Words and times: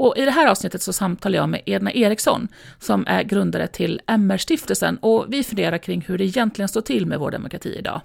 Och 0.00 0.18
I 0.18 0.24
det 0.24 0.30
här 0.30 0.46
avsnittet 0.46 0.82
så 0.82 0.92
samtalar 0.92 1.36
jag 1.36 1.48
med 1.48 1.62
Edna 1.66 1.92
Eriksson 1.92 2.48
som 2.78 3.04
är 3.06 3.22
grundare 3.22 3.66
till 3.66 4.00
MR-stiftelsen 4.06 4.96
och 4.96 5.26
vi 5.28 5.44
funderar 5.44 5.78
kring 5.78 6.00
hur 6.00 6.18
det 6.18 6.24
egentligen 6.24 6.68
står 6.68 6.80
till 6.80 7.06
med 7.06 7.18
vår 7.18 7.30
demokrati 7.30 7.76
idag. 7.78 8.00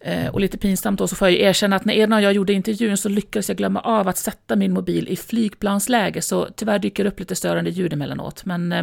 Eh, 0.00 0.28
och 0.28 0.40
lite 0.40 0.58
pinsamt 0.58 0.98
då 0.98 1.08
så 1.08 1.16
får 1.16 1.28
jag 1.28 1.32
ju 1.32 1.44
erkänna 1.44 1.76
att 1.76 1.84
när 1.84 1.94
Edna 1.94 2.16
och 2.16 2.22
jag 2.22 2.32
gjorde 2.32 2.52
intervjun 2.52 2.96
så 2.96 3.08
lyckades 3.08 3.48
jag 3.48 3.56
glömma 3.56 3.80
av 3.80 4.08
att 4.08 4.18
sätta 4.18 4.56
min 4.56 4.72
mobil 4.72 5.08
i 5.08 5.16
flygplansläge 5.16 6.22
så 6.22 6.48
tyvärr 6.56 6.78
dyker 6.78 7.04
det 7.04 7.10
upp 7.10 7.20
lite 7.20 7.36
störande 7.36 7.70
ljud 7.70 7.92
emellanåt. 7.92 8.44
Men 8.44 8.72
eh, 8.72 8.82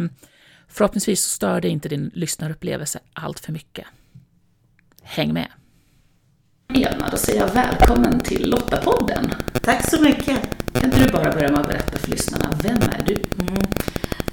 förhoppningsvis 0.68 1.24
så 1.24 1.28
stör 1.28 1.60
det 1.60 1.68
inte 1.68 1.88
din 1.88 2.10
lyssnarupplevelse 2.14 2.98
allt 3.12 3.40
för 3.40 3.52
mycket. 3.52 3.86
Häng 5.02 5.32
med! 5.32 5.48
Edna, 6.74 7.08
då 7.10 7.16
säger 7.16 7.40
jag 7.40 7.54
välkommen 7.54 8.20
till 8.20 8.50
Lottapodden. 8.50 9.30
Tack 9.62 9.90
så 9.90 10.02
mycket. 10.02 10.40
Kan 10.72 10.84
inte 10.84 11.04
du 11.04 11.12
bara 11.12 11.32
börja 11.32 11.50
med 11.50 11.60
att 11.60 11.68
berätta 11.68 11.98
för 11.98 12.10
lyssnarna, 12.10 12.58
vem 12.62 12.76
är 12.76 13.02
du? 13.06 13.14
Mm. 13.14 13.62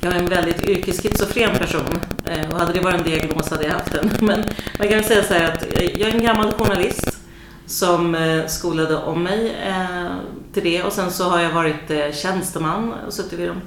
Jag 0.02 0.14
är 0.14 0.20
en 0.20 0.30
väldigt 0.30 0.64
yrkesschizofren 0.64 1.58
person 1.58 2.00
eh, 2.26 2.50
och 2.50 2.60
hade 2.60 2.74
det 2.74 2.80
varit 2.80 3.02
en 3.02 3.04
diagnos 3.04 3.50
hade 3.50 3.64
jag 3.64 3.74
haft 3.74 3.92
den. 3.92 4.12
Men 4.28 4.44
man 4.80 4.88
kan 4.88 5.04
säga 5.04 5.24
så 5.24 5.34
här 5.34 5.52
att 5.52 5.66
jag 5.80 6.10
är 6.10 6.16
en 6.16 6.24
gammal 6.24 6.52
journalist 6.52 7.18
som 7.66 8.16
eh, 8.16 8.46
skolade 8.48 8.96
om 8.96 9.24
mig 9.24 9.56
eh, 9.68 10.16
till 10.54 10.64
det 10.64 10.84
och 10.84 10.94
sen 10.94 11.12
så 11.12 11.24
har 11.24 11.40
jag 11.40 11.52
varit 11.52 12.16
tjänsteman 12.16 12.94
och 13.08 13.14
suttit 13.14 13.40
vid 13.40 13.48
de 13.48 13.62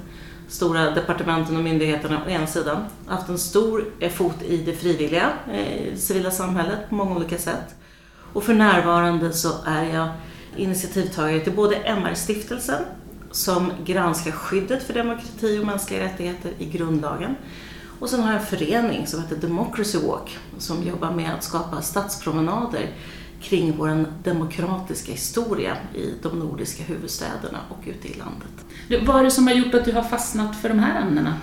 stora 0.47 0.91
departementen 0.91 1.57
och 1.57 1.63
myndigheterna 1.63 2.21
å 2.27 2.29
ena 2.29 2.47
sidan. 2.47 2.85
Haft 3.07 3.29
en 3.29 3.37
stor 3.37 3.85
fot 4.09 4.41
i 4.41 4.57
det 4.57 4.73
frivilliga, 4.73 5.29
civila 5.95 6.31
samhället 6.31 6.89
på 6.89 6.95
många 6.95 7.15
olika 7.15 7.37
sätt. 7.37 7.75
Och 8.33 8.43
för 8.43 8.53
närvarande 8.53 9.33
så 9.33 9.49
är 9.65 9.83
jag 9.93 10.09
initiativtagare 10.59 11.39
till 11.39 11.53
både 11.53 11.75
MR-stiftelsen 11.75 12.81
som 13.31 13.71
granskar 13.85 14.31
skyddet 14.31 14.83
för 14.83 14.93
demokrati 14.93 15.59
och 15.59 15.65
mänskliga 15.65 16.03
rättigheter 16.03 16.51
i 16.59 16.65
grundlagen. 16.65 17.35
Och 17.99 18.09
sen 18.09 18.19
har 18.19 18.31
jag 18.31 18.41
en 18.41 18.47
förening 18.47 19.07
som 19.07 19.21
heter 19.21 19.35
Democracy 19.35 19.97
Walk 19.97 20.37
som 20.57 20.83
jobbar 20.83 21.11
med 21.11 21.33
att 21.33 21.43
skapa 21.43 21.81
stadspromenader 21.81 22.89
kring 23.41 23.77
vår 23.77 24.05
demokratiska 24.23 25.11
historia 25.11 25.77
i 25.95 26.13
de 26.21 26.39
nordiska 26.39 26.83
huvudstäderna 26.83 27.59
och 27.69 27.87
ute 27.87 28.07
i 28.07 28.13
landet. 28.13 29.05
Vad 29.07 29.19
är 29.19 29.23
det 29.23 29.31
som 29.31 29.47
har 29.47 29.53
gjort 29.53 29.73
att 29.73 29.85
du 29.85 29.91
har 29.91 30.03
fastnat 30.03 30.55
för 30.55 30.69
de 30.69 30.79
här 30.79 31.01
ämnena? 31.01 31.33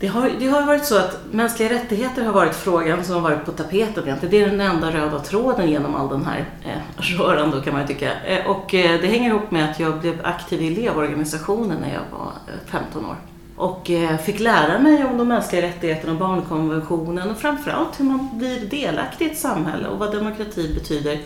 Det 0.00 0.06
har, 0.06 0.30
det 0.38 0.46
har 0.46 0.62
varit 0.62 0.84
så 0.84 0.98
att 0.98 1.18
mänskliga 1.30 1.70
rättigheter 1.70 2.24
har 2.24 2.32
varit 2.32 2.54
frågan 2.54 3.04
som 3.04 3.14
har 3.14 3.22
varit 3.22 3.44
på 3.44 3.52
tapeten 3.52 4.04
egentligen. 4.04 4.30
Det 4.30 4.42
är 4.42 4.50
den 4.50 4.60
enda 4.60 4.90
röda 4.90 5.18
tråden 5.18 5.70
genom 5.70 5.94
all 5.94 6.08
den 6.08 6.24
här 6.24 6.44
eh, 6.64 7.02
röran 7.18 7.50
då 7.50 7.60
kan 7.60 7.72
man 7.74 7.86
tycka. 7.86 8.12
Eh, 8.20 8.46
och 8.46 8.74
eh, 8.74 9.00
det 9.00 9.06
hänger 9.06 9.28
ihop 9.30 9.50
med 9.50 9.70
att 9.70 9.80
jag 9.80 10.00
blev 10.00 10.26
aktiv 10.26 10.62
i 10.62 10.66
elevorganisationen 10.66 11.78
när 11.80 11.94
jag 11.94 12.18
var 12.18 12.26
eh, 12.26 12.70
15 12.70 13.04
år. 13.04 13.16
Och 13.56 13.90
eh, 13.90 14.18
fick 14.18 14.40
lära 14.40 14.78
mig 14.78 15.04
om 15.04 15.18
de 15.18 15.28
mänskliga 15.28 15.62
rättigheterna 15.62 16.12
och 16.12 16.18
barnkonventionen 16.18 17.30
och 17.30 17.38
framförallt 17.38 18.00
hur 18.00 18.04
man 18.04 18.28
blir 18.32 18.60
delaktig 18.60 19.26
i 19.26 19.30
ett 19.30 19.38
samhälle 19.38 19.88
och 19.88 19.98
vad 19.98 20.12
demokrati 20.12 20.74
betyder 20.74 21.12
i 21.12 21.24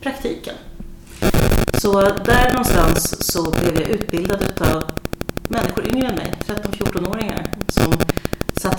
praktiken. 0.00 0.54
Så 1.74 2.00
där 2.00 2.50
någonstans 2.50 3.32
så 3.32 3.50
blev 3.50 3.74
jag 3.80 3.88
utbildad 3.88 4.42
av 4.60 4.82
människor 5.48 5.86
yngre 5.94 6.08
än 6.08 6.14
mig, 6.14 6.34
13-14-åringar, 6.46 7.46
som 7.68 7.92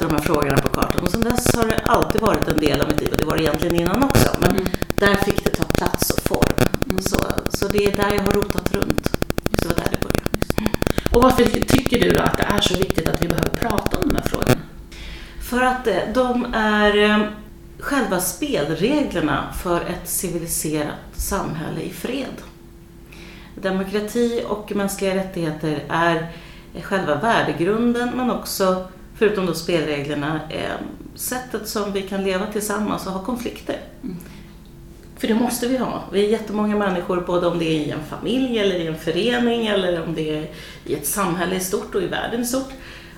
de 0.10 0.16
här 0.16 0.24
frågorna 0.24 0.58
på 0.58 0.70
kartan. 0.70 1.02
Och 1.02 1.12
sen 1.12 1.22
dess 1.22 1.56
har 1.56 1.68
det 1.68 1.80
alltid 1.86 2.22
varit 2.22 2.48
en 2.48 2.60
del 2.60 2.82
av 2.82 2.88
mitt 2.88 3.02
liv 3.02 3.10
och 3.12 3.18
det 3.18 3.26
var 3.26 3.38
det 3.38 3.44
egentligen 3.44 3.76
innan 3.76 4.04
också. 4.04 4.30
Men 4.40 4.52
mm. 4.52 4.66
där 4.96 5.16
fick 5.16 5.44
det 5.44 5.50
ta 5.50 5.64
plats 5.64 6.10
och 6.10 6.24
form. 6.24 6.68
Mm. 6.90 7.02
Så, 7.02 7.18
så 7.50 7.68
det 7.68 7.86
är 7.86 7.96
där 7.96 8.16
jag 8.16 8.24
har 8.24 8.32
rotat 8.32 8.74
runt. 8.74 9.08
Så 9.62 9.68
det 9.68 9.68
var 9.68 9.76
där 9.76 9.92
det 9.92 9.98
började. 10.02 10.20
Och 11.12 11.22
varför 11.22 11.44
tycker 11.44 12.00
du 12.00 12.10
då 12.10 12.22
att 12.22 12.38
det 12.38 12.44
är 12.44 12.62
så 12.62 12.78
viktigt 12.78 13.08
att 13.08 13.24
vi 13.24 13.28
behöver 13.28 13.50
prata 13.50 13.98
om 13.98 14.10
de 14.10 14.16
här 14.16 14.24
frågorna? 14.24 14.62
För 15.42 15.62
att 15.62 15.88
eh, 15.88 15.96
de 16.14 16.54
är 16.54 16.98
eh, 16.98 17.20
själva 17.80 18.20
spelreglerna 18.20 19.54
för 19.64 19.82
ett 19.82 20.10
civiliserat 20.10 20.96
samhälle 21.14 21.82
i 21.82 21.90
fred. 21.90 22.36
Demokrati 23.56 24.44
och 24.48 24.76
mänskliga 24.76 25.16
rättigheter 25.16 25.84
är 25.90 26.32
själva 26.82 27.16
värdegrunden 27.16 28.10
men 28.16 28.32
också, 28.32 28.88
förutom 29.20 29.46
då 29.46 29.54
spelreglerna, 29.54 30.40
sättet 31.16 31.68
som 31.68 31.94
vi 31.94 32.02
kan 32.02 32.24
leva 32.24 32.46
tillsammans 32.46 33.08
och 33.08 33.14
ha 33.14 33.24
konflikter. 33.24 33.78
Mm. 34.04 34.16
För 35.18 35.28
det 35.28 35.34
måste 35.34 35.68
vi 35.68 35.78
ha. 35.78 36.04
Vi 36.12 36.26
är 36.26 36.30
jättemånga 36.30 36.76
människor, 36.76 37.24
både 37.28 37.48
om 37.48 37.60
det 37.60 37.66
är 37.66 37.80
i 37.80 37.92
en 37.92 38.06
familj 38.10 38.60
eller 38.60 38.76
i 38.76 38.88
en 38.88 38.98
förening 38.98 39.68
eller 39.68 40.04
om 40.04 40.14
det 40.16 40.38
är 40.38 40.48
i 40.86 40.94
ett 40.94 41.08
samhälle 41.08 41.56
i 41.56 41.60
stort 41.60 41.96
och 41.96 42.02
i 42.02 42.08
världen 42.08 42.42
i 42.42 42.46
stort. 42.46 42.70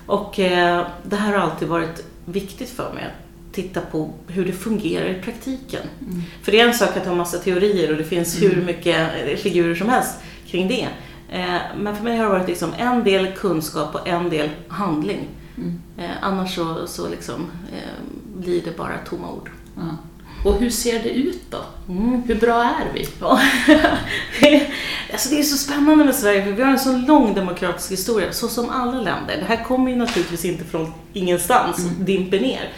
Och 0.06 0.40
eh, 0.40 0.88
det 1.04 1.16
här 1.16 1.34
har 1.34 1.40
alltid 1.40 1.68
varit 1.68 2.06
viktigt 2.26 2.70
för 2.70 2.94
mig 2.94 3.04
att 3.04 3.54
titta 3.56 3.82
på 3.82 4.14
hur 4.28 4.46
det 4.46 4.52
fungerar 4.52 5.10
i 5.10 5.22
praktiken. 5.22 5.82
Mm. 6.02 6.22
För 6.44 6.52
det 6.52 6.60
är 6.60 6.68
en 6.68 6.74
sak 6.74 6.98
att 6.98 7.06
ha 7.06 7.16
massa 7.16 7.38
teorier 7.38 7.92
och 7.92 7.98
det 7.98 8.04
finns 8.04 8.42
mm. 8.42 8.56
hur 8.56 8.66
mycket 8.66 9.10
figurer 9.40 9.76
som 9.76 9.90
helst 9.90 10.16
kring 10.48 10.68
det. 10.68 10.88
Eh, 11.32 11.62
men 11.78 11.96
för 11.96 12.04
mig 12.04 12.18
har 12.18 12.26
det 12.26 12.32
varit 12.32 12.48
liksom 12.48 12.74
en 12.78 13.04
del 13.04 13.28
kunskap 13.28 13.96
och 13.96 14.08
en 14.08 14.30
del 14.30 14.50
handling. 14.68 15.28
Mm. 15.58 15.82
Eh, 15.98 16.12
annars 16.22 16.56
så, 16.56 16.88
så 16.88 17.10
liksom, 17.10 17.52
eh, 17.74 18.04
blir 18.38 18.62
det 18.62 18.78
bara 18.78 18.98
tomma 19.10 19.32
ord. 19.32 19.52
Ja. 19.76 19.98
Och 20.46 20.60
hur 20.60 20.70
ser 20.70 21.04
det 21.04 21.10
ut 21.10 21.42
då? 21.50 21.64
Mm. 21.90 22.22
Hur 22.22 22.36
bra 22.36 22.64
är 22.64 22.94
vi? 22.94 23.08
alltså 25.12 25.30
det 25.30 25.40
är 25.40 25.44
så 25.44 25.58
spännande 25.58 26.06
med 26.06 26.16
Sverige 26.16 26.44
för 26.44 26.52
vi 26.52 26.64
har 26.64 26.72
en 26.72 26.80
så 26.80 26.98
lång 26.98 27.34
demokratisk 27.34 27.92
historia, 27.92 28.34
så 28.34 28.48
som 28.48 28.70
alla 28.70 29.02
länder. 29.02 29.38
Det 29.38 29.46
här 29.46 29.64
kommer 29.64 29.92
ju 29.92 29.98
naturligtvis 29.98 30.46
inte 30.46 30.64
från 30.64 30.94
ingenstans, 31.14 31.80
mm. 31.80 32.06
dimper 32.06 32.40
ner. 32.40 32.70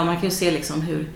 och 0.00 0.06
man 0.06 0.16
kan 0.16 0.24
ju 0.24 0.30
se 0.30 0.50
liksom 0.50 0.82
hur 0.82 1.08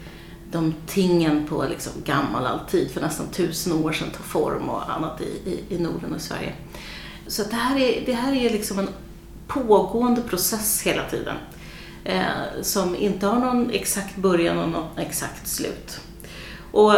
de 0.54 0.74
tingen 0.86 1.46
på 1.46 1.64
liksom 1.70 1.92
gammal 2.04 2.46
alltid 2.46 2.90
för 2.90 3.00
nästan 3.00 3.26
tusen 3.26 3.72
år 3.72 3.92
sedan 3.92 4.10
tar 4.10 4.24
form 4.24 4.68
och 4.68 4.94
annat 4.96 5.20
i, 5.20 5.50
i, 5.50 5.74
i 5.74 5.78
Norden 5.78 6.14
och 6.14 6.20
Sverige. 6.20 6.52
Så 7.26 7.42
det 7.42 7.56
här 7.56 7.78
är, 7.78 8.06
det 8.06 8.12
här 8.12 8.32
är 8.32 8.50
liksom 8.50 8.78
en 8.78 8.88
pågående 9.46 10.22
process 10.22 10.82
hela 10.82 11.02
tiden 11.04 11.36
eh, 12.04 12.22
som 12.62 12.96
inte 12.96 13.26
har 13.26 13.38
någon 13.38 13.70
exakt 13.70 14.16
början 14.16 14.58
och 14.58 14.68
någon 14.68 14.88
exakt 14.96 15.48
slut. 15.48 16.00
Och 16.72 16.92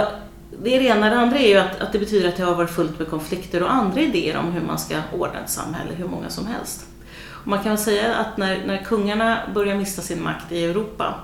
det 0.63 0.79
det 0.79 0.85
ena. 0.85 1.11
Det 1.11 1.17
andra 1.17 1.39
är 1.39 1.49
ju 1.49 1.57
att, 1.57 1.81
att 1.81 1.93
det 1.93 1.99
betyder 1.99 2.29
att 2.29 2.37
det 2.37 2.43
har 2.43 2.55
varit 2.55 2.71
fullt 2.71 2.99
med 2.99 3.09
konflikter 3.09 3.63
och 3.63 3.75
andra 3.75 4.01
idéer 4.01 4.37
om 4.37 4.53
hur 4.53 4.61
man 4.61 4.79
ska 4.79 5.01
ordna 5.19 5.41
ett 5.41 5.51
samhälle, 5.51 5.91
hur 5.95 6.09
många 6.09 6.31
som 6.31 6.47
helst. 6.47 6.87
Och 7.29 7.47
man 7.49 7.63
kan 7.63 7.69
väl 7.69 7.79
säga 7.79 8.15
att 8.15 8.37
när, 8.37 8.67
när 8.67 8.85
kungarna 8.85 9.41
börjar 9.55 9.75
mista 9.75 10.03
sin 10.03 10.23
makt 10.23 10.53
i 10.53 10.65
Europa 10.65 11.15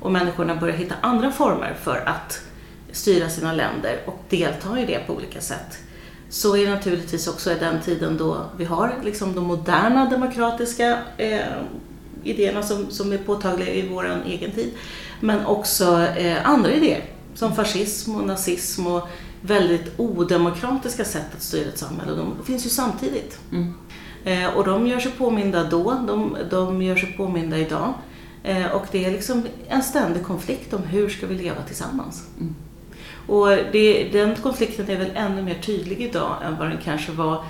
och 0.00 0.12
människorna 0.12 0.54
börjar 0.54 0.76
hitta 0.76 0.94
andra 1.00 1.32
former 1.32 1.76
för 1.82 2.02
att 2.06 2.40
styra 2.92 3.28
sina 3.28 3.52
länder 3.52 4.00
och 4.06 4.24
delta 4.28 4.80
i 4.80 4.86
det 4.86 5.06
på 5.06 5.14
olika 5.14 5.40
sätt 5.40 5.78
så 6.30 6.56
är 6.56 6.66
det 6.66 6.74
naturligtvis 6.74 7.28
också 7.28 7.54
den 7.60 7.80
tiden 7.80 8.16
då 8.16 8.44
vi 8.56 8.64
har 8.64 8.94
liksom 9.04 9.34
de 9.34 9.44
moderna 9.44 10.10
demokratiska 10.10 10.98
eh, 11.16 11.40
idéerna 12.24 12.62
som, 12.62 12.90
som 12.90 13.12
är 13.12 13.18
påtagliga 13.18 13.74
i 13.74 13.88
vår 13.88 14.22
egen 14.26 14.50
tid. 14.50 14.72
Men 15.20 15.46
också 15.46 16.02
eh, 16.02 16.48
andra 16.50 16.72
idéer 16.72 17.04
som 17.34 17.54
fascism 17.54 18.14
och 18.14 18.26
nazism 18.26 18.86
och 18.86 19.08
väldigt 19.40 19.92
odemokratiska 19.96 21.04
sätt 21.04 21.34
att 21.36 21.42
styra 21.42 21.68
ett 21.68 21.78
samhälle. 21.78 22.12
De 22.12 22.44
finns 22.44 22.66
ju 22.66 22.70
samtidigt. 22.70 23.38
Mm. 23.52 23.74
Eh, 24.24 24.56
och 24.56 24.64
de 24.64 24.86
gör 24.86 25.00
sig 25.00 25.12
påminda 25.12 25.64
då, 25.64 26.04
de, 26.06 26.36
de 26.50 26.82
gör 26.82 26.96
sig 26.96 27.12
påminda 27.16 27.58
idag. 27.58 27.94
Eh, 28.42 28.66
och 28.66 28.86
det 28.90 29.04
är 29.04 29.10
liksom 29.10 29.46
en 29.68 29.82
ständig 29.82 30.24
konflikt 30.24 30.74
om 30.74 30.82
hur 30.82 31.08
ska 31.08 31.26
vi 31.26 31.34
leva 31.34 31.62
tillsammans. 31.62 32.26
Mm. 32.40 32.54
Och 33.28 33.48
det, 33.48 34.08
den 34.12 34.34
konflikten 34.34 34.90
är 34.90 34.96
väl 34.96 35.10
ännu 35.14 35.42
mer 35.42 35.54
tydlig 35.54 36.00
idag 36.00 36.36
än 36.44 36.58
vad 36.58 36.68
den 36.68 36.78
kanske 36.84 37.12
var 37.12 37.44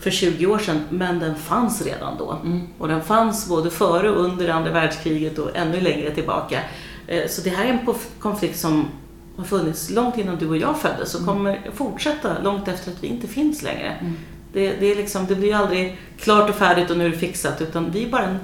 för 0.00 0.10
20 0.10 0.46
år 0.46 0.58
sedan, 0.58 0.84
men 0.90 1.18
den 1.18 1.34
fanns 1.34 1.82
redan 1.82 2.18
då. 2.18 2.32
Mm. 2.44 2.66
Och 2.78 2.88
den 2.88 3.02
fanns 3.02 3.48
både 3.48 3.70
före 3.70 4.10
och 4.10 4.24
under 4.24 4.48
andra 4.48 4.72
världskriget 4.72 5.38
och 5.38 5.56
ännu 5.56 5.80
längre 5.80 6.10
tillbaka. 6.10 6.60
Eh, 7.06 7.28
så 7.28 7.42
det 7.42 7.50
här 7.50 7.64
är 7.64 7.68
en 7.68 7.94
konflikt 8.18 8.58
som 8.58 8.88
har 9.36 9.44
funnits 9.44 9.90
långt 9.90 10.18
innan 10.18 10.38
du 10.38 10.48
och 10.48 10.56
jag 10.56 10.80
föddes 10.80 11.14
och 11.14 11.20
mm. 11.20 11.34
kommer 11.34 11.70
fortsätta 11.74 12.42
långt 12.42 12.68
efter 12.68 12.90
att 12.90 13.02
vi 13.02 13.06
inte 13.06 13.28
finns 13.28 13.62
längre. 13.62 13.88
Mm. 14.00 14.16
Det, 14.52 14.72
det, 14.80 14.86
är 14.86 14.96
liksom, 14.96 15.26
det 15.26 15.34
blir 15.34 15.48
ju 15.48 15.54
aldrig 15.54 15.98
klart 16.18 16.50
och 16.50 16.56
färdigt 16.56 16.90
och 16.90 16.98
nu 16.98 17.06
är 17.06 17.10
det 17.10 17.16
fixat 17.16 17.60
utan 17.60 17.90
vi 17.90 18.06
bara 18.06 18.22
en 18.22 18.38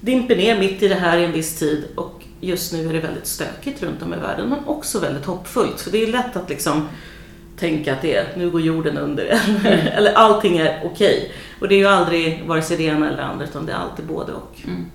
dimper 0.00 0.36
ner 0.36 0.58
mitt 0.58 0.82
i 0.82 0.88
det 0.88 0.94
här 0.94 1.18
i 1.18 1.24
en 1.24 1.32
viss 1.32 1.58
tid 1.58 1.84
och 1.94 2.17
just 2.40 2.72
nu 2.72 2.88
är 2.88 2.92
det 2.92 3.00
väldigt 3.00 3.26
stökigt 3.26 3.82
runt 3.82 4.02
om 4.02 4.14
i 4.14 4.16
världen 4.16 4.48
men 4.48 4.58
också 4.66 4.98
väldigt 5.00 5.24
hoppfullt. 5.24 5.80
För 5.80 5.90
det 5.90 6.02
är 6.02 6.06
lätt 6.06 6.36
att 6.36 6.48
liksom 6.48 6.88
tänka 7.56 7.92
att 7.92 8.02
det 8.02 8.16
är, 8.16 8.26
nu 8.36 8.50
går 8.50 8.60
jorden 8.60 8.98
under 8.98 9.24
eller, 9.24 9.92
eller 9.96 10.12
allting 10.12 10.58
är 10.58 10.82
okej. 10.84 11.32
Och 11.60 11.68
det 11.68 11.74
är 11.74 11.78
ju 11.78 11.86
aldrig 11.86 12.44
vare 12.46 12.62
sig 12.62 12.76
det 12.76 12.82
ena 12.82 13.06
eller 13.06 13.16
det 13.16 13.24
andra 13.24 13.44
utan 13.44 13.66
det 13.66 13.72
är 13.72 13.76
alltid 13.76 14.04
både 14.04 14.32
och. 14.32 14.56
Mm. 14.64 14.86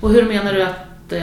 Och 0.00 0.10
hur 0.10 0.22
menar 0.22 0.52
du 0.52 0.62
att, 0.62 1.12
eh, 1.12 1.22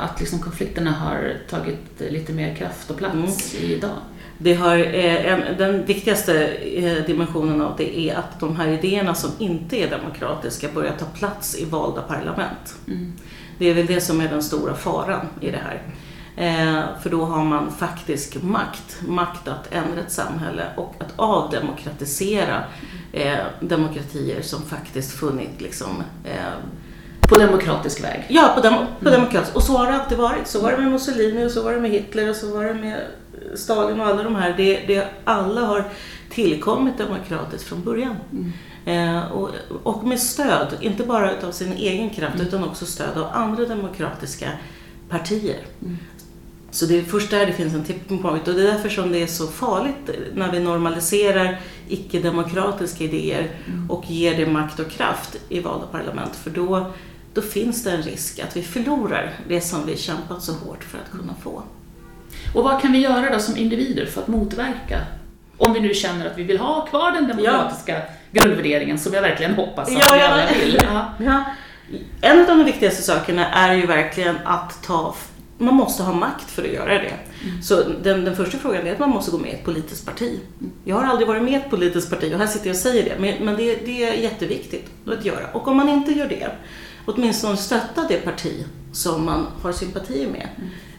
att 0.00 0.20
liksom 0.20 0.38
konflikterna 0.38 0.90
har 0.90 1.34
tagit 1.50 2.00
lite 2.10 2.32
mer 2.32 2.54
kraft 2.54 2.90
och 2.90 2.96
plats 2.96 3.54
Mm. 3.54 3.70
idag? 3.70 3.96
Det 4.38 4.54
har, 4.54 4.76
eh, 4.78 5.32
en, 5.32 5.58
den 5.58 5.84
viktigaste 5.84 6.46
eh, 6.54 7.06
dimensionen 7.06 7.60
av 7.60 7.74
det 7.76 7.98
är 7.98 8.16
att 8.16 8.40
de 8.40 8.56
här 8.56 8.68
idéerna 8.68 9.14
som 9.14 9.30
inte 9.38 9.76
är 9.76 9.90
demokratiska 9.90 10.68
börjar 10.74 10.92
ta 10.98 11.04
plats 11.04 11.58
i 11.58 11.64
valda 11.64 12.02
parlament. 12.02 12.74
Mm. 13.52 13.58
Det 13.58 13.70
är 13.70 13.74
väl 13.74 13.86
det 13.86 14.00
som 14.00 14.20
är 14.20 14.28
den 14.28 14.42
stora 14.42 14.74
faran 14.74 15.26
i 15.40 15.50
det 15.50 15.60
här. 15.64 15.82
Eh, 16.36 17.00
för 17.02 17.10
då 17.10 17.24
har 17.24 17.44
man 17.44 17.72
faktisk 17.72 18.42
makt, 18.42 19.00
makt 19.08 19.48
att 19.48 19.72
ändra 19.72 20.00
ett 20.00 20.12
samhälle 20.12 20.66
och 20.76 20.94
att 20.98 21.12
avdemokratisera 21.16 22.64
eh, 23.12 23.38
demokratier 23.60 24.42
som 24.42 24.62
faktiskt 24.62 25.12
funnit 25.12 25.60
liksom, 25.60 26.02
eh, 26.24 26.52
På 27.20 27.38
demokratisk 27.38 28.04
väg? 28.04 28.24
Ja, 28.28 28.52
på, 28.54 28.60
dem, 28.60 28.86
på 29.00 29.10
demokratisk. 29.10 29.56
Och 29.56 29.62
så 29.62 29.76
har 29.76 29.86
det 29.86 30.00
alltid 30.00 30.18
varit. 30.18 30.46
Så 30.46 30.60
var 30.60 30.70
det 30.70 30.78
med 30.78 30.92
Mussolini 30.92 31.46
och 31.46 31.50
så 31.50 31.62
var 31.62 31.72
det 31.72 31.80
med 31.80 31.90
Hitler 31.90 32.30
och 32.30 32.36
så 32.36 32.54
var 32.54 32.64
det 32.64 32.74
med 32.74 33.00
Stalin 33.54 34.00
och 34.00 34.06
alla 34.06 34.22
de 34.22 34.34
här. 34.34 34.54
Det, 34.56 34.84
det, 34.86 35.08
alla 35.24 35.60
har 35.60 35.84
tillkommit 36.30 36.98
demokratiskt 36.98 37.68
från 37.68 37.84
början. 37.84 38.16
Mm. 38.32 38.52
Eh, 38.84 39.32
och, 39.32 39.50
och 39.82 40.04
med 40.04 40.20
stöd, 40.20 40.76
inte 40.80 41.04
bara 41.04 41.46
av 41.46 41.52
sin 41.52 41.72
egen 41.72 42.10
kraft 42.10 42.40
utan 42.40 42.64
också 42.64 42.86
stöd 42.86 43.18
av 43.18 43.28
andra 43.32 43.66
demokratiska 43.66 44.48
partier. 45.08 45.58
Mm. 45.82 45.96
Så 46.70 46.86
det 46.86 46.98
är 46.98 47.02
först 47.02 47.30
där 47.30 47.46
det 47.46 47.52
finns 47.52 47.74
en 47.74 47.84
tipping 47.84 48.18
point 48.18 48.48
och 48.48 48.54
det 48.54 48.62
är 48.62 48.72
därför 48.72 48.88
som 48.88 49.12
det 49.12 49.22
är 49.22 49.26
så 49.26 49.46
farligt 49.46 50.10
när 50.34 50.52
vi 50.52 50.60
normaliserar 50.60 51.60
icke-demokratiska 51.88 53.04
idéer 53.04 53.50
och 53.88 54.10
ger 54.10 54.36
det 54.36 54.46
makt 54.46 54.80
och 54.80 54.90
kraft 54.90 55.36
i 55.48 55.60
valda 55.60 55.86
parlament. 55.86 56.36
För 56.36 56.50
då, 56.50 56.92
då 57.34 57.42
finns 57.42 57.84
det 57.84 57.90
en 57.90 58.02
risk 58.02 58.38
att 58.38 58.56
vi 58.56 58.62
förlorar 58.62 59.32
det 59.48 59.60
som 59.60 59.86
vi 59.86 59.96
kämpat 59.96 60.42
så 60.42 60.52
hårt 60.52 60.84
för 60.84 60.98
att 60.98 61.10
kunna 61.10 61.34
få. 61.42 61.62
Och 62.54 62.64
vad 62.64 62.80
kan 62.80 62.92
vi 62.92 62.98
göra 62.98 63.32
då 63.32 63.38
som 63.38 63.56
individer 63.56 64.06
för 64.06 64.20
att 64.20 64.28
motverka? 64.28 65.00
Om 65.56 65.72
vi 65.72 65.80
nu 65.80 65.94
känner 65.94 66.26
att 66.26 66.38
vi 66.38 66.42
vill 66.42 66.58
ha 66.58 66.86
kvar 66.86 67.12
den 67.12 67.28
demokratiska 67.28 68.02
grundvärderingen 68.32 68.98
som 68.98 69.14
jag 69.14 69.22
verkligen 69.22 69.54
hoppas 69.54 69.88
att 69.88 69.94
Ja, 69.94 70.14
vi 70.14 70.20
alla 70.20 70.46
vill. 70.60 70.78
Ja. 70.92 71.12
Ja. 71.18 71.44
En 72.20 72.40
av 72.40 72.46
de 72.46 72.64
viktigaste 72.64 73.02
sakerna 73.02 73.48
är 73.48 73.74
ju 73.74 73.86
verkligen 73.86 74.36
att 74.44 74.82
ta 74.82 75.14
man 75.58 75.74
måste 75.74 76.02
ha 76.02 76.14
makt 76.14 76.50
för 76.50 76.62
att 76.62 76.72
göra 76.72 76.94
det. 76.94 77.12
Så 77.62 77.82
den, 78.02 78.24
den 78.24 78.36
första 78.36 78.58
frågan 78.58 78.86
är 78.86 78.92
att 78.92 78.98
man 78.98 79.10
måste 79.10 79.30
gå 79.30 79.38
med 79.38 79.50
i 79.50 79.54
ett 79.54 79.64
politiskt 79.64 80.06
parti. 80.06 80.40
Jag 80.84 80.96
har 80.96 81.04
aldrig 81.04 81.28
varit 81.28 81.42
med 81.42 81.52
i 81.52 81.56
ett 81.56 81.70
politiskt 81.70 82.10
parti 82.10 82.34
och 82.34 82.38
här 82.38 82.46
sitter 82.46 82.66
jag 82.66 82.74
och 82.74 82.80
säger 82.80 83.04
det, 83.04 83.16
men, 83.18 83.44
men 83.44 83.56
det, 83.56 83.76
det 83.76 84.04
är 84.04 84.12
jätteviktigt 84.12 84.90
att 85.06 85.24
göra. 85.24 85.46
Och 85.52 85.68
om 85.68 85.76
man 85.76 85.88
inte 85.88 86.12
gör 86.12 86.28
det, 86.28 86.50
åtminstone 87.04 87.56
stötta 87.56 88.06
det 88.08 88.16
parti 88.16 88.64
som 88.92 89.24
man 89.24 89.46
har 89.62 89.72
sympatier 89.72 90.28
med. 90.28 90.48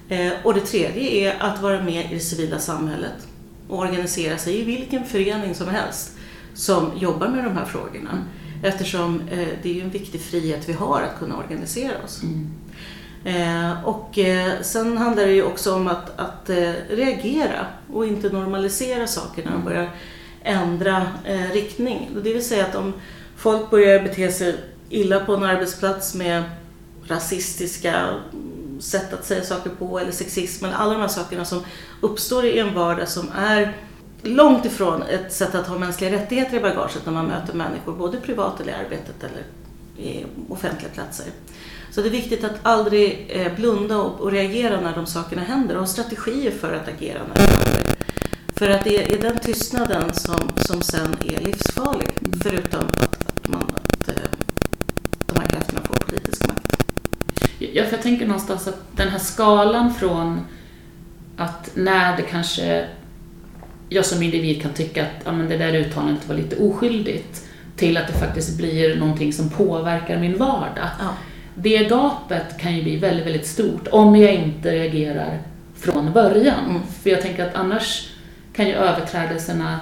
Eh, 0.10 0.34
och 0.44 0.54
det 0.54 0.60
tredje 0.60 1.10
är 1.10 1.36
att 1.40 1.62
vara 1.62 1.82
med 1.82 2.12
i 2.12 2.14
det 2.14 2.20
civila 2.20 2.60
samhället 2.60 3.28
och 3.70 3.80
organisera 3.80 4.38
sig 4.38 4.62
i 4.62 4.64
vilken 4.64 5.06
förening 5.06 5.56
som 5.56 5.68
helst 5.68 6.12
som 6.54 6.92
jobbar 6.98 7.28
med 7.28 7.44
de 7.44 7.58
här 7.58 7.66
frågorna. 7.66 8.24
Eftersom 8.64 9.22
eh, 9.32 9.48
det 9.64 9.70
är 9.70 9.74
ju 9.74 9.82
en 9.82 9.90
viktig 9.90 10.22
frihet 10.22 10.70
vi 10.70 10.74
har 10.74 11.02
att 11.02 11.20
kunna 11.20 11.38
organisera 11.38 12.04
oss. 12.04 12.22
Eh, 13.24 13.86
och 13.86 14.20
eh, 14.20 14.62
sen 14.62 14.98
handlar 14.98 15.26
det 15.26 15.34
ju 15.34 15.44
också 15.44 15.76
om 15.76 15.88
att, 15.88 16.20
att 16.20 16.50
eh, 16.50 16.72
reagera 16.90 17.66
och 17.94 18.06
inte 18.06 18.30
normalisera 18.30 19.08
saker 19.08 19.46
när 19.46 19.52
de 19.52 19.64
börjar 19.64 19.90
ändra 20.44 21.08
eh, 21.26 21.52
riktning. 21.52 22.10
Det 22.24 22.34
vill 22.34 22.46
säga 22.46 22.66
att 22.66 22.76
om 22.76 22.94
folk 23.38 23.70
börjar 23.70 24.04
bete 24.04 24.32
sig 24.32 24.56
illa 24.90 25.20
på 25.20 25.36
en 25.36 25.44
arbetsplats 25.44 26.16
med 26.16 26.44
rasistiska 27.08 27.94
mm, 27.94 28.82
sätt 28.82 29.14
att 29.14 29.26
säga 29.26 29.44
saker 29.44 29.70
på 29.70 30.00
eller 30.00 30.12
sexism 30.12 30.66
eller 30.66 30.76
alla 30.76 30.94
de 30.94 31.02
här 31.02 31.08
sakerna 31.08 31.46
som 31.46 31.64
uppstår 32.02 32.46
i 32.46 32.60
en 32.60 32.74
vardag 32.74 33.10
som 33.10 33.32
är 33.36 33.74
långt 34.24 34.66
ifrån 34.66 35.04
ett 35.04 35.34
sätt 35.34 35.56
att 35.56 35.68
ha 35.68 35.78
mänskliga 35.78 36.12
rättigheter 36.12 36.58
i 36.58 36.60
bagaget 36.60 37.06
när 37.06 37.14
man 37.14 37.26
möter 37.26 37.54
människor 37.54 37.94
både 37.94 38.18
privat 38.18 38.62
eller 38.62 38.72
i 38.72 38.76
arbetet 38.76 39.24
eller 39.24 39.44
i 40.10 40.26
offentliga 40.50 40.92
platser. 40.94 41.26
Så 41.92 42.02
det 42.02 42.08
är 42.08 42.12
viktigt 42.12 42.44
att 42.44 42.56
aldrig 42.62 43.28
eh, 43.30 43.56
blunda 43.56 43.98
och, 43.98 44.32
reagera 44.32 44.82
när 44.82 44.96
de 44.96 45.06
sakerna 45.06 45.42
händer 45.42 45.76
och 45.76 45.82
ha 45.82 45.88
strategier 45.88 46.52
för 46.52 46.74
att 46.74 46.88
agera 46.88 47.20
när 47.28 47.36
det 47.36 47.42
händer. 47.42 47.96
För 48.56 48.70
att 48.70 48.84
det 48.84 49.14
är 49.14 49.22
den 49.22 49.40
tystnaden 49.40 50.14
som, 50.14 50.52
som 50.56 50.82
sen 50.82 51.16
är 51.26 51.46
livsfarlig, 51.46 52.10
förutom 52.44 52.80
att, 52.80 53.28
att, 53.28 53.48
man, 53.48 53.64
att 53.76 54.08
eh, 54.08 54.16
de 55.26 55.40
här 55.40 55.48
krafterna 55.48 55.82
får 55.84 55.96
politisk 55.96 56.48
makt. 56.48 56.84
Ja, 57.60 57.84
för 57.84 57.92
jag 57.92 58.02
tänker 58.02 58.26
någonstans 58.26 58.68
att 58.68 58.98
den 58.98 59.10
här 59.10 59.20
skalan 59.20 59.94
från 59.94 60.46
att 61.38 61.72
när 61.74 62.18
det 62.18 62.24
kanske 62.24 62.88
jag 63.94 64.06
som 64.06 64.24
individ 64.24 64.62
kan 64.62 64.74
tycka 64.74 65.04
att 65.04 65.26
ja, 65.26 65.32
men 65.32 65.50
det 65.50 65.58
där 65.58 65.74
uttalandet 65.76 66.28
var 66.28 66.36
lite 66.36 66.56
oskyldigt 66.56 67.48
till 67.76 67.98
att 67.98 68.08
det 68.08 68.14
faktiskt 68.14 68.58
blir 68.58 68.96
någonting 68.96 69.34
som 69.34 69.50
påverkar 69.50 70.20
min 70.20 70.38
vardag. 70.38 70.90
Ja. 71.00 71.10
Det 71.56 71.90
gapet 71.90 72.58
kan 72.60 72.76
ju 72.76 72.84
bli 72.84 72.96
väldigt, 72.98 73.26
väldigt 73.26 73.48
stort 73.48 73.88
om 73.92 74.16
jag 74.16 74.34
inte 74.34 74.72
reagerar 74.72 75.40
från 75.76 76.14
början. 76.14 76.66
Mm. 76.70 76.82
För 77.04 77.10
jag 77.10 77.22
tänker 77.22 77.46
att 77.48 77.56
annars 77.56 78.10
kan 78.56 78.68
ju 78.68 78.74
överträdelserna 78.74 79.80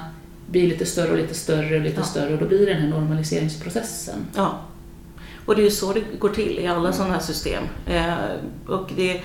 bli 0.48 0.68
lite 0.68 0.86
större 0.86 1.12
och 1.12 1.18
lite 1.18 1.34
större 1.34 1.76
och 1.76 1.82
lite 1.82 2.00
Ja. 2.00 2.04
större 2.04 2.34
och 2.34 2.40
då 2.40 2.46
blir 2.46 2.60
det 2.60 2.74
den 2.74 2.82
här 2.82 2.90
normaliseringsprocessen. 2.90 4.26
Ja. 4.36 4.60
Och 5.46 5.56
det 5.56 5.62
är 5.62 5.66
ju 5.66 5.72
så 5.72 5.94
det 5.94 6.02
går 6.20 6.30
till 6.30 6.60
i 6.60 6.68
alla 6.68 6.94
sådana 6.94 7.14
här 7.14 7.22
system. 7.22 7.64
Eh, 7.88 8.14
och 8.68 8.90
det, 8.96 9.22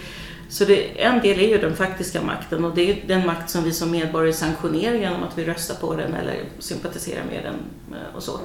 så 0.49 0.65
det, 0.65 1.03
en 1.03 1.21
del 1.21 1.38
är 1.38 1.49
ju 1.49 1.59
den 1.59 1.76
faktiska 1.76 2.23
makten 2.23 2.65
och 2.65 2.75
det 2.75 2.91
är 2.91 3.07
den 3.07 3.26
makt 3.26 3.50
som 3.50 3.65
vi 3.65 3.73
som 3.73 3.91
medborgare 3.91 4.33
sanktionerar 4.33 4.95
genom 4.95 5.23
att 5.23 5.38
vi 5.38 5.45
röstar 5.45 5.75
på 5.75 5.95
den 5.95 6.15
eller 6.15 6.37
sympatiserar 6.59 7.25
med 7.25 7.45
den 7.45 7.55
eh, 7.99 8.17
och 8.17 8.23
så. 8.23 8.41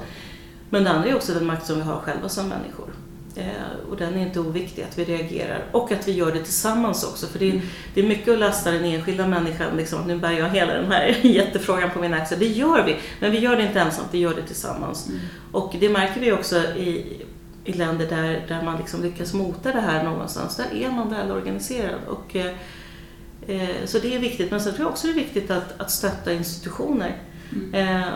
Men 0.70 0.84
det 0.84 0.90
andra 0.90 1.08
är 1.08 1.14
också 1.14 1.34
den 1.34 1.46
makt 1.46 1.66
som 1.66 1.76
vi 1.76 1.82
har 1.82 2.00
själva 2.00 2.28
som 2.28 2.48
människor. 2.48 2.88
Eh, 3.36 3.90
och 3.90 3.96
den 3.96 4.14
är 4.14 4.22
inte 4.22 4.40
oviktig, 4.40 4.82
att 4.82 4.98
vi 4.98 5.04
reagerar 5.04 5.64
och 5.72 5.92
att 5.92 6.08
vi 6.08 6.12
gör 6.12 6.32
det 6.32 6.38
tillsammans 6.38 7.04
också. 7.04 7.26
För 7.26 7.38
det 7.38 7.50
är, 7.50 7.60
det 7.94 8.00
är 8.00 8.06
mycket 8.06 8.32
att 8.32 8.38
lasta 8.38 8.70
den 8.70 8.84
enskilda 8.84 9.26
människan, 9.26 9.76
liksom, 9.76 10.00
att 10.00 10.06
nu 10.06 10.18
bär 10.18 10.30
jag 10.30 10.48
hela 10.48 10.74
den 10.74 10.92
här 10.92 11.16
jättefrågan 11.22 11.90
på 11.90 11.98
min 11.98 12.14
axel. 12.14 12.38
Det 12.38 12.46
gör 12.46 12.84
vi, 12.84 12.96
men 13.20 13.30
vi 13.30 13.38
gör 13.38 13.56
det 13.56 13.62
inte 13.62 13.80
ensamt, 13.80 14.08
vi 14.10 14.18
gör 14.18 14.34
det 14.34 14.42
tillsammans. 14.42 15.10
Och 15.52 15.74
det 15.80 15.88
märker 15.88 16.20
vi 16.20 16.32
också 16.32 16.56
i, 16.56 17.22
i 17.64 17.72
länder 17.72 18.06
där, 18.06 18.44
där 18.48 18.62
man 18.62 18.78
liksom 18.78 19.02
lyckas 19.02 19.34
mota 19.34 19.72
det 19.72 19.80
här 19.80 20.04
någonstans. 20.04 20.56
Där 20.56 20.74
är 20.74 20.90
man 20.90 21.10
väl 21.10 21.30
organiserad. 21.30 22.00
Och, 22.08 22.36
eh, 22.36 22.54
eh, 23.46 23.84
så 23.84 23.98
det 23.98 24.14
är 24.14 24.18
viktigt, 24.18 24.50
men 24.50 24.60
sen 24.60 24.74
tror 24.74 24.84
jag 24.84 24.92
också 24.92 25.06
det 25.06 25.12
är 25.12 25.24
viktigt 25.24 25.50
att, 25.50 25.80
att 25.80 25.90
stötta 25.90 26.32
institutioner 26.32 27.16
eh, 27.72 28.08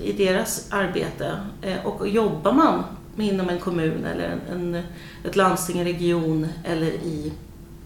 i 0.00 0.12
deras 0.12 0.72
arbete. 0.72 1.40
Eh, 1.62 1.86
och 1.86 2.08
jobbar 2.08 2.52
man 2.52 2.84
inom 3.18 3.48
en 3.48 3.58
kommun 3.58 4.04
eller 4.04 4.24
en, 4.24 4.74
en, 4.74 4.82
ett 5.24 5.36
landsting, 5.36 5.78
en 5.78 5.84
region 5.84 6.48
eller 6.64 6.86
i 6.86 7.32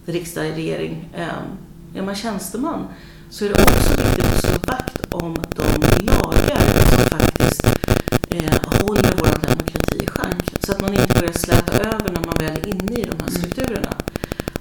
riksdag, 0.05 0.51
regering, 0.51 1.09
eh, 1.13 1.99
är 1.99 2.01
man 2.01 2.15
tjänsteman 2.15 2.87
så 3.31 3.45
är 3.45 3.49
det 3.49 3.55
också 3.55 4.03
viktigt 4.03 4.25
att 4.25 4.39
slå 4.39 4.51
vakt 4.67 5.13
om 5.13 5.35
de 5.55 6.05
lagar 6.05 6.61
som 6.89 7.17
faktiskt 7.17 7.65
eh, 8.29 8.53
håller 8.63 9.13
vår 9.17 9.47
demokrati 9.47 10.03
i 10.03 10.07
schack. 10.07 10.55
Så 10.59 10.71
att 10.71 10.81
man 10.81 10.93
inte 10.93 11.19
börjar 11.19 11.33
släta 11.33 11.73
över 11.73 12.11
när 12.11 12.25
man 12.25 12.35
väl 12.39 12.57
är 12.57 12.67
inne 12.67 12.99
i 12.99 13.03
de 13.03 13.23
här 13.23 13.31
strukturerna. 13.31 13.93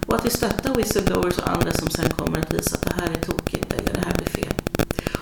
Och 0.06 0.14
att 0.14 0.26
vi 0.26 0.30
stöttar 0.30 0.74
whistleblowers 0.74 1.38
och 1.38 1.48
andra 1.48 1.72
som 1.72 1.90
sen 1.90 2.10
kommer 2.10 2.38
att 2.38 2.54
visa 2.54 2.76
att 2.76 2.82
det 2.82 2.94
här 3.00 3.10
är 3.10 3.24
tokigt 3.24 3.72
eller 3.72 3.94
det 3.94 4.00
här 4.06 4.14
blir 4.14 4.28
fel. 4.28 4.54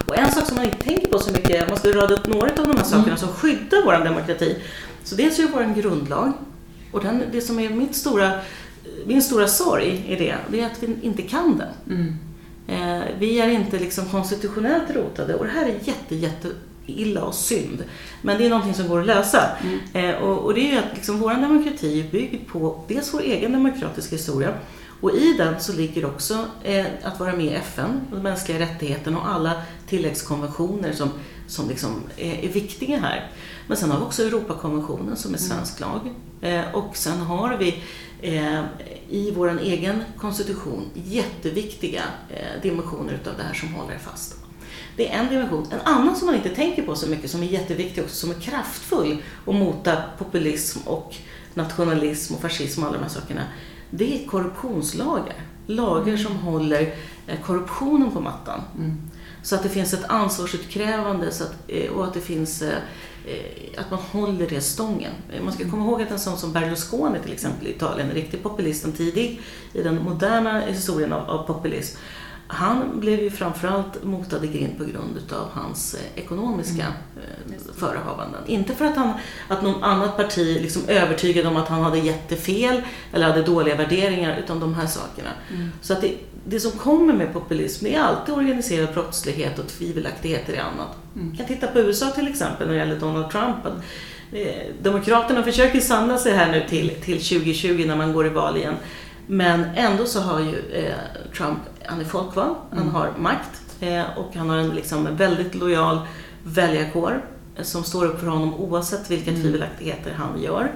Och 0.06 0.18
en 0.18 0.32
sak 0.32 0.46
som 0.46 0.56
man 0.56 0.64
inte 0.64 0.84
tänker 0.84 1.08
på 1.08 1.18
så 1.18 1.32
mycket, 1.32 1.56
jag 1.56 1.70
måste 1.70 1.87
rada 1.98 2.14
upp 2.14 2.26
några 2.26 2.50
av 2.50 2.68
de 2.68 2.76
här 2.76 2.84
sakerna 2.84 3.16
som 3.16 3.28
skyddar 3.28 3.84
vår 3.84 4.04
demokrati. 4.04 4.56
Så 5.04 5.14
dels 5.14 5.38
är 5.38 5.42
det 5.42 5.48
vår 5.52 5.74
grundlag. 5.80 6.32
Och 6.92 7.02
den, 7.02 7.22
det 7.32 7.40
som 7.40 7.58
är 7.58 7.70
mitt 7.70 7.94
stora, 7.96 8.30
min 9.06 9.22
stora 9.22 9.48
sorg 9.48 10.04
i 10.08 10.16
det, 10.16 10.36
det 10.50 10.60
är 10.60 10.66
att 10.66 10.82
vi 10.82 10.96
inte 11.02 11.22
kan 11.22 11.58
den. 11.58 11.98
Mm. 11.98 12.14
Eh, 12.68 13.04
vi 13.18 13.40
är 13.40 13.48
inte 13.48 13.78
liksom 13.78 14.04
konstitutionellt 14.04 14.90
rotade 14.90 15.34
och 15.34 15.44
det 15.44 15.50
här 15.50 15.66
är 15.66 15.74
jätte, 15.84 16.14
jätte 16.14 16.48
illa 16.86 17.24
och 17.24 17.34
synd. 17.34 17.84
Men 18.22 18.38
det 18.38 18.46
är 18.46 18.50
någonting 18.50 18.74
som 18.74 18.88
går 18.88 19.00
att 19.00 19.06
lösa. 19.06 19.42
Mm. 19.62 19.78
Eh, 20.10 20.22
och, 20.22 20.38
och, 20.38 20.54
det 20.54 20.60
är 20.60 20.72
ju 20.72 20.78
att 20.78 20.94
liksom, 20.94 21.18
vår 21.18 21.34
demokrati 21.34 22.00
är 22.00 22.10
byggd 22.10 22.48
på 22.48 22.84
dels 22.88 23.14
vår 23.14 23.20
egen 23.20 23.52
demokratiska 23.52 24.16
historia 24.16 24.54
och 25.00 25.10
i 25.10 25.32
den 25.32 25.60
så 25.60 25.72
ligger 25.72 26.04
också 26.04 26.46
eh, 26.62 26.86
att 27.02 27.20
vara 27.20 27.36
med 27.36 27.46
i 27.46 27.54
FN, 27.54 28.00
de 28.10 28.22
mänskliga 28.22 28.58
rättigheterna 28.58 29.18
och 29.18 29.28
alla 29.28 29.62
tilläggskonventioner 29.86 30.92
som, 30.92 31.10
som 31.46 31.68
liksom 31.68 32.02
är, 32.16 32.44
är 32.44 32.48
viktiga 32.48 32.98
här. 32.98 33.30
Men 33.66 33.76
sen 33.76 33.90
har 33.90 33.98
vi 33.98 34.04
också 34.04 34.22
Europakonventionen 34.22 35.16
som 35.16 35.34
är 35.34 35.38
svensk 35.38 35.80
lag. 35.80 36.14
Eh, 36.40 36.74
och 36.74 36.96
sen 36.96 37.20
har 37.20 37.56
vi 37.56 37.82
eh, 38.20 38.60
i 39.08 39.30
vår 39.30 39.60
egen 39.60 40.04
konstitution 40.16 40.90
jätteviktiga 40.94 42.02
eh, 42.30 42.62
dimensioner 42.62 43.12
utav 43.12 43.32
det 43.36 43.42
här 43.42 43.54
som 43.54 43.74
håller 43.74 43.98
fast. 43.98 44.34
Det 44.96 45.08
är 45.08 45.18
en 45.18 45.28
dimension. 45.28 45.66
En 45.72 45.80
annan 45.80 46.16
som 46.16 46.26
man 46.26 46.34
inte 46.34 46.48
tänker 46.48 46.82
på 46.82 46.96
så 46.96 47.08
mycket, 47.08 47.30
som 47.30 47.42
är 47.42 47.46
jätteviktig 47.46 48.04
också, 48.04 48.16
som 48.16 48.30
är 48.30 48.34
kraftfull 48.34 49.22
och 49.44 49.54
mota 49.54 50.02
populism 50.18 50.78
och 50.88 51.14
nationalism 51.54 52.34
och 52.34 52.40
fascism 52.40 52.82
och 52.82 52.88
alla 52.88 52.96
de 52.96 53.02
här 53.02 53.10
sakerna, 53.10 53.42
det 53.90 54.22
är 54.22 54.26
korruptionslagar. 54.26 55.34
Lagar 55.66 56.16
som 56.16 56.36
håller 56.36 56.94
eh, 57.26 57.40
korruptionen 57.40 58.10
på 58.10 58.20
mattan. 58.20 58.60
Mm. 58.78 58.96
Så 59.42 59.54
att 59.54 59.62
det 59.62 59.68
finns 59.68 59.94
ett 59.94 60.04
ansvarsutkrävande 60.08 61.32
så 61.32 61.44
att, 61.44 61.54
eh, 61.68 61.90
och 61.90 62.04
att 62.04 62.14
det 62.14 62.20
finns 62.20 62.62
eh, 62.62 62.78
att 63.76 63.90
man 63.90 64.00
håller 64.00 64.46
det 64.48 64.60
stången. 64.60 65.12
Man 65.42 65.52
ska 65.52 65.70
komma 65.70 65.84
ihåg 65.84 66.02
att 66.02 66.10
en 66.10 66.18
sån 66.18 66.38
som 66.38 66.52
Berlusconi 66.52 67.18
till 67.18 67.32
exempel 67.32 67.66
i 67.66 67.70
Italien, 67.70 68.08
en 68.08 68.14
riktig 68.14 68.42
populist, 68.42 68.84
en 68.84 68.92
tidig 68.92 69.40
i 69.72 69.82
den 69.82 70.02
moderna 70.02 70.60
historien 70.60 71.12
av, 71.12 71.30
av 71.30 71.46
populism, 71.46 71.98
han 72.50 73.00
blev 73.00 73.20
ju 73.20 73.30
framförallt 73.30 74.04
motad 74.04 74.44
i 74.44 74.46
grind 74.46 74.78
på 74.78 74.84
grund 74.84 75.16
utav 75.16 75.48
hans 75.52 75.96
ekonomiska 76.14 76.86
mm. 77.46 77.60
förehavanden. 77.76 78.40
Inte 78.46 78.74
för 78.74 78.84
att, 78.84 78.96
han, 78.96 79.12
att 79.48 79.62
någon 79.62 79.84
annat 79.84 80.16
parti 80.16 80.62
liksom 80.62 80.82
övertygade 80.88 81.48
om 81.48 81.56
att 81.56 81.68
han 81.68 81.82
hade 81.82 81.98
jättefel 81.98 82.82
eller 83.12 83.26
hade 83.26 83.42
dåliga 83.42 83.74
värderingar, 83.74 84.38
utan 84.44 84.60
de 84.60 84.74
här 84.74 84.86
sakerna. 84.86 85.30
Mm. 85.50 85.70
Så 85.80 85.92
att 85.92 86.00
det, 86.00 86.14
det 86.44 86.60
som 86.60 86.70
kommer 86.70 87.14
med 87.14 87.32
populism 87.32 87.86
är 87.86 88.00
alltid 88.00 88.34
organiserad 88.34 88.94
brottslighet 88.94 89.58
och 89.58 89.68
tvivelaktigheter 89.68 90.52
i 90.52 90.58
annat. 90.58 90.96
Mm. 91.14 91.28
Jag 91.28 91.38
kan 91.38 91.56
titta 91.56 91.66
på 91.66 91.78
USA 91.78 92.10
till 92.10 92.28
exempel 92.28 92.66
när 92.66 92.74
det 92.74 92.80
gäller 92.80 93.00
Donald 93.00 93.30
Trump. 93.30 93.56
Eh, 94.32 94.46
Demokraterna 94.82 95.42
försöker 95.42 95.80
samla 95.80 96.18
sig 96.18 96.32
här 96.32 96.52
nu 96.52 96.68
till, 96.68 96.90
till 96.90 97.18
2020 97.18 97.84
när 97.86 97.96
man 97.96 98.12
går 98.12 98.26
i 98.26 98.30
val 98.30 98.56
igen. 98.56 98.74
Men 99.26 99.64
ändå 99.76 100.04
så 100.04 100.20
har 100.20 100.40
ju 100.40 100.58
eh, 100.72 100.94
Trump, 101.36 101.58
han 101.88 102.00
är 102.00 102.04
folkvald, 102.04 102.56
han 102.70 102.78
mm. 102.78 102.94
har 102.94 103.12
makt 103.18 103.62
eh, 103.80 104.18
och 104.18 104.34
han 104.34 104.50
har 104.50 104.56
en 104.56 104.68
liksom, 104.68 105.16
väldigt 105.16 105.54
lojal 105.54 106.00
väljarkår 106.44 107.24
som 107.62 107.84
står 107.84 108.06
upp 108.06 108.20
för 108.20 108.26
honom 108.26 108.54
oavsett 108.54 109.10
vilka 109.10 109.30
mm. 109.30 109.42
tvivelaktigheter 109.42 110.12
han 110.12 110.42
gör. 110.42 110.72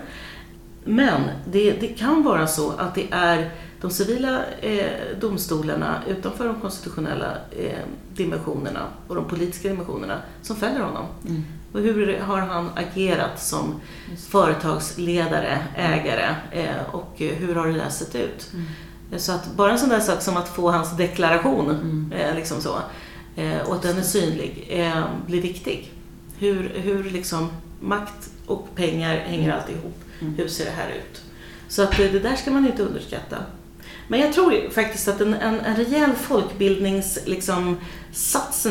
Men 0.85 1.21
det, 1.52 1.73
det 1.73 1.88
kan 1.88 2.23
vara 2.23 2.47
så 2.47 2.71
att 2.71 2.95
det 2.95 3.07
är 3.11 3.50
de 3.81 3.90
civila 3.90 4.45
eh, 4.61 4.90
domstolarna 5.21 6.02
utanför 6.09 6.47
de 6.47 6.61
konstitutionella 6.61 7.37
eh, 7.50 7.78
dimensionerna 8.14 8.87
och 9.09 9.14
de 9.14 9.25
politiska 9.25 9.69
dimensionerna 9.69 10.19
som 10.42 10.57
fäller 10.57 10.81
honom. 10.81 11.07
Mm. 11.28 11.45
Och 11.73 11.81
hur 11.81 12.19
har 12.19 12.38
han 12.38 12.71
agerat 12.75 13.42
som 13.42 13.81
företagsledare, 14.28 15.59
ägare 15.76 16.35
eh, 16.50 16.95
och 16.95 17.14
hur 17.19 17.54
har 17.54 17.66
det 17.66 17.73
där 17.73 17.88
sett 17.88 18.14
ut? 18.14 18.50
Mm. 18.52 18.66
Så 19.16 19.33
att 19.33 19.57
bara 19.57 19.73
en 19.73 19.78
sån 19.78 19.88
där 19.88 20.00
sak 20.00 20.23
som 20.23 20.37
att 20.37 20.49
få 20.49 20.71
hans 20.71 20.97
deklaration, 20.97 21.71
mm. 21.71 22.12
eh, 22.12 22.35
liksom 22.35 22.61
så, 22.61 22.78
eh, 23.37 23.61
och 23.61 23.75
att 23.75 23.83
den 23.83 23.99
är 23.99 24.02
synlig, 24.02 24.66
eh, 24.71 25.04
blir 25.26 25.42
viktig. 25.42 25.92
Hur, 26.38 26.73
hur 26.75 27.04
liksom 27.04 27.50
makt 27.81 28.31
och 28.47 28.75
pengar 28.75 29.16
hänger 29.16 29.45
mm. 29.45 29.61
alltid 29.61 29.76
ihop. 29.76 29.99
Mm. 30.21 30.35
Hur 30.35 30.49
ser 30.49 30.64
det 30.64 30.71
här 30.71 30.88
ut? 30.88 31.23
Så 31.69 31.83
att 31.83 31.97
det 31.97 32.19
där 32.19 32.37
ska 32.37 32.50
man 32.50 32.66
inte 32.66 32.83
underskatta. 32.83 33.37
Men 34.09 34.21
jag 34.21 34.33
tror 34.33 34.71
faktiskt 34.71 35.09
att 35.09 35.21
en, 35.21 35.35
en, 35.35 35.61
en 35.61 35.76
rejäl 35.76 36.12
folkbildningssatsning 36.12 37.35
liksom, 37.35 37.76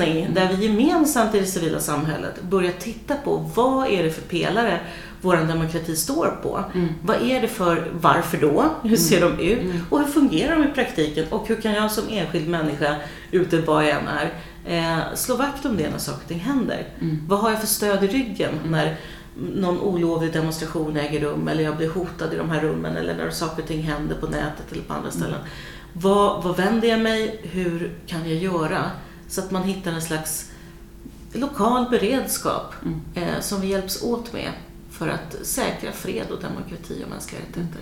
mm. 0.02 0.34
där 0.34 0.54
vi 0.54 0.66
gemensamt 0.66 1.36
i 1.36 1.40
det 1.40 1.46
civila 1.46 1.80
samhället 1.80 2.42
börjar 2.42 2.72
titta 2.72 3.16
på 3.16 3.38
vad 3.56 3.88
är 3.88 4.04
det 4.04 4.12
för 4.12 4.22
pelare 4.22 4.80
vår 5.22 5.38
demokrati 5.38 5.96
står 5.96 6.40
på. 6.44 6.64
Mm. 6.74 6.88
Vad 7.02 7.22
är 7.22 7.42
det 7.42 7.48
för, 7.48 7.92
varför 8.02 8.38
då? 8.38 8.66
Hur 8.84 8.98
ser 8.98 9.22
mm. 9.22 9.38
de 9.38 9.44
ut? 9.44 9.62
Mm. 9.62 9.78
Och 9.90 10.00
hur 10.00 10.08
fungerar 10.08 10.56
de 10.56 10.64
i 10.64 10.74
praktiken? 10.74 11.26
Och 11.30 11.48
hur 11.48 11.62
kan 11.62 11.74
jag 11.74 11.92
som 11.92 12.04
enskild 12.10 12.48
människa, 12.48 12.96
ute 13.32 13.62
var 13.62 13.82
jag 13.82 13.92
än 13.92 14.08
är, 14.08 14.34
eh, 14.66 15.16
slå 15.16 15.36
vakt 15.36 15.66
om 15.66 15.78
det 15.78 15.90
när 15.90 15.98
saker 15.98 16.22
och 16.22 16.28
ting 16.28 16.40
händer? 16.40 16.88
Mm. 17.02 17.24
Vad 17.28 17.40
har 17.40 17.50
jag 17.50 17.60
för 17.60 17.68
stöd 17.68 18.04
i 18.04 18.08
ryggen 18.08 18.54
när 18.70 18.98
någon 19.36 19.80
olovlig 19.80 20.34
demonstration 20.34 20.98
äger 20.98 21.20
rum 21.20 21.48
eller 21.48 21.64
jag 21.64 21.78
blir 21.78 21.90
hotad 21.90 22.34
i 22.34 22.38
de 22.38 22.50
här 22.50 22.62
rummen 22.62 22.98
eller 22.98 23.16
när 23.16 23.30
saker 23.30 23.62
och 23.62 23.68
ting 23.68 23.82
händer 23.82 24.16
på 24.16 24.28
nätet 24.28 24.72
eller 24.72 24.84
på 24.84 24.94
andra 24.94 25.12
ställen. 25.12 25.30
Mm. 25.30 25.48
Vad, 25.94 26.44
vad 26.44 26.58
vänder 26.58 26.88
jag 26.88 27.00
mig? 27.00 27.40
Hur 27.44 27.92
kan 28.08 28.30
jag 28.30 28.38
göra? 28.38 28.92
Så 29.28 29.42
att 29.42 29.52
man 29.52 29.64
hittar 29.64 29.92
en 29.92 30.02
slags 30.02 30.52
lokal 31.34 31.90
beredskap 31.90 32.74
mm. 32.86 33.02
eh, 33.16 33.40
som 33.42 33.62
vi 33.62 33.68
hjälps 33.68 34.04
åt 34.04 34.34
med 34.34 34.52
för 35.02 35.08
att 35.08 35.46
säkra 35.46 35.92
fred 35.92 36.32
och 36.32 36.42
demokrati 36.42 37.04
och 37.06 37.10
mänskliga 37.10 37.42
rättigheter. 37.42 37.82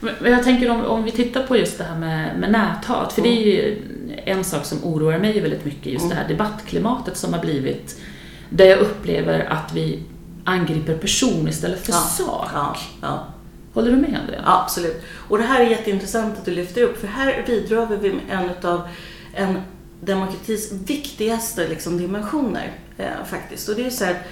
Men 0.00 0.32
jag 0.32 0.44
tänker 0.44 0.70
om, 0.70 0.84
om 0.84 1.04
vi 1.04 1.10
tittar 1.10 1.46
på 1.46 1.56
just 1.56 1.78
det 1.78 1.84
här 1.84 1.98
med, 1.98 2.38
med 2.38 2.52
näthat, 2.52 3.12
för 3.12 3.22
mm. 3.22 3.34
det 3.34 3.40
är 3.40 3.46
ju 3.46 3.82
en 4.24 4.44
sak 4.44 4.64
som 4.64 4.84
oroar 4.84 5.18
mig 5.18 5.40
väldigt 5.40 5.64
mycket, 5.64 5.86
just 5.86 6.04
mm. 6.04 6.16
det 6.16 6.22
här 6.22 6.28
debattklimatet 6.28 7.16
som 7.16 7.32
har 7.32 7.40
blivit 7.40 8.00
där 8.48 8.64
jag 8.64 8.78
upplever 8.78 9.40
att 9.40 9.72
vi 9.74 10.02
angriper 10.44 10.98
person 10.98 11.48
istället 11.48 11.86
för 11.86 11.92
ja, 11.92 11.98
sak. 11.98 12.48
Ja, 12.54 12.76
ja. 13.02 13.26
Håller 13.72 13.90
du 13.90 13.96
med 13.96 14.18
om 14.20 14.26
det? 14.26 14.40
Ja, 14.44 14.62
absolut. 14.62 15.02
Och 15.28 15.38
det 15.38 15.44
här 15.44 15.60
är 15.60 15.70
jätteintressant 15.70 16.38
att 16.38 16.44
du 16.44 16.50
lyfter 16.50 16.82
upp, 16.82 17.00
för 17.00 17.06
här 17.06 17.44
vidrör 17.46 17.86
vi 18.00 18.12
med 18.12 18.22
en 18.30 18.70
av 18.70 18.88
en 19.34 19.58
demokratis 20.00 20.72
viktigaste 20.72 21.68
liksom, 21.68 21.98
dimensioner. 21.98 22.72
Eh, 22.98 23.24
faktiskt. 23.30 23.68
Och 23.68 23.74
det 23.74 23.86
är 23.86 23.90
så 23.90 24.04
här, 24.04 24.22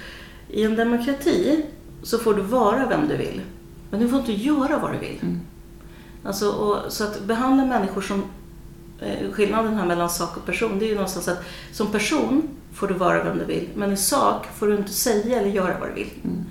i 0.49 0.63
en 0.63 0.75
demokrati 0.75 1.65
så 2.03 2.17
får 2.17 2.33
du 2.33 2.41
vara 2.41 2.85
vem 2.85 3.07
du 3.07 3.17
vill, 3.17 3.41
men 3.89 3.99
du 3.99 4.09
får 4.09 4.19
inte 4.19 4.33
göra 4.33 4.79
vad 4.79 4.93
du 4.93 4.97
vill. 4.97 5.19
Mm. 5.21 5.39
Alltså, 6.23 6.49
och, 6.49 6.91
så 6.91 7.03
att 7.03 7.23
behandla 7.23 7.65
människor 7.65 8.01
som 8.01 8.23
eh, 9.01 9.31
skillnaden 9.31 9.75
här 9.75 9.85
mellan 9.85 10.09
sak 10.09 10.37
och 10.37 10.45
person, 10.45 10.79
det 10.79 10.85
är 10.85 10.89
ju 10.89 10.95
någonstans 10.95 11.27
att 11.27 11.43
som 11.71 11.91
person 11.91 12.49
får 12.73 12.87
du 12.87 12.93
vara 12.93 13.23
vem 13.23 13.37
du 13.37 13.45
vill, 13.45 13.69
men 13.75 13.91
i 13.91 13.97
sak 13.97 14.45
får 14.55 14.67
du 14.67 14.75
inte 14.75 14.93
säga 14.93 15.39
eller 15.39 15.49
göra 15.49 15.79
vad 15.79 15.89
du 15.89 15.93
vill. 15.93 16.11
Mm. 16.23 16.45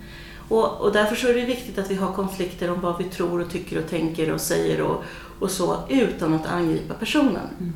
Och, 0.49 0.81
och 0.81 0.93
därför 0.93 1.17
så 1.17 1.28
är 1.28 1.35
det 1.35 1.45
viktigt 1.45 1.78
att 1.78 1.90
vi 1.90 1.95
har 1.95 2.12
konflikter 2.12 2.71
om 2.71 2.81
vad 2.81 2.99
vi 2.99 3.05
tror 3.05 3.40
och 3.40 3.50
tycker 3.50 3.78
och 3.78 3.90
tänker 3.90 4.33
och 4.33 4.40
säger 4.40 4.83
och, 4.83 5.05
och 5.38 5.50
så, 5.50 5.76
utan 5.88 6.35
att 6.35 6.47
angripa 6.47 6.95
personen. 6.95 7.49
Mm. 7.59 7.73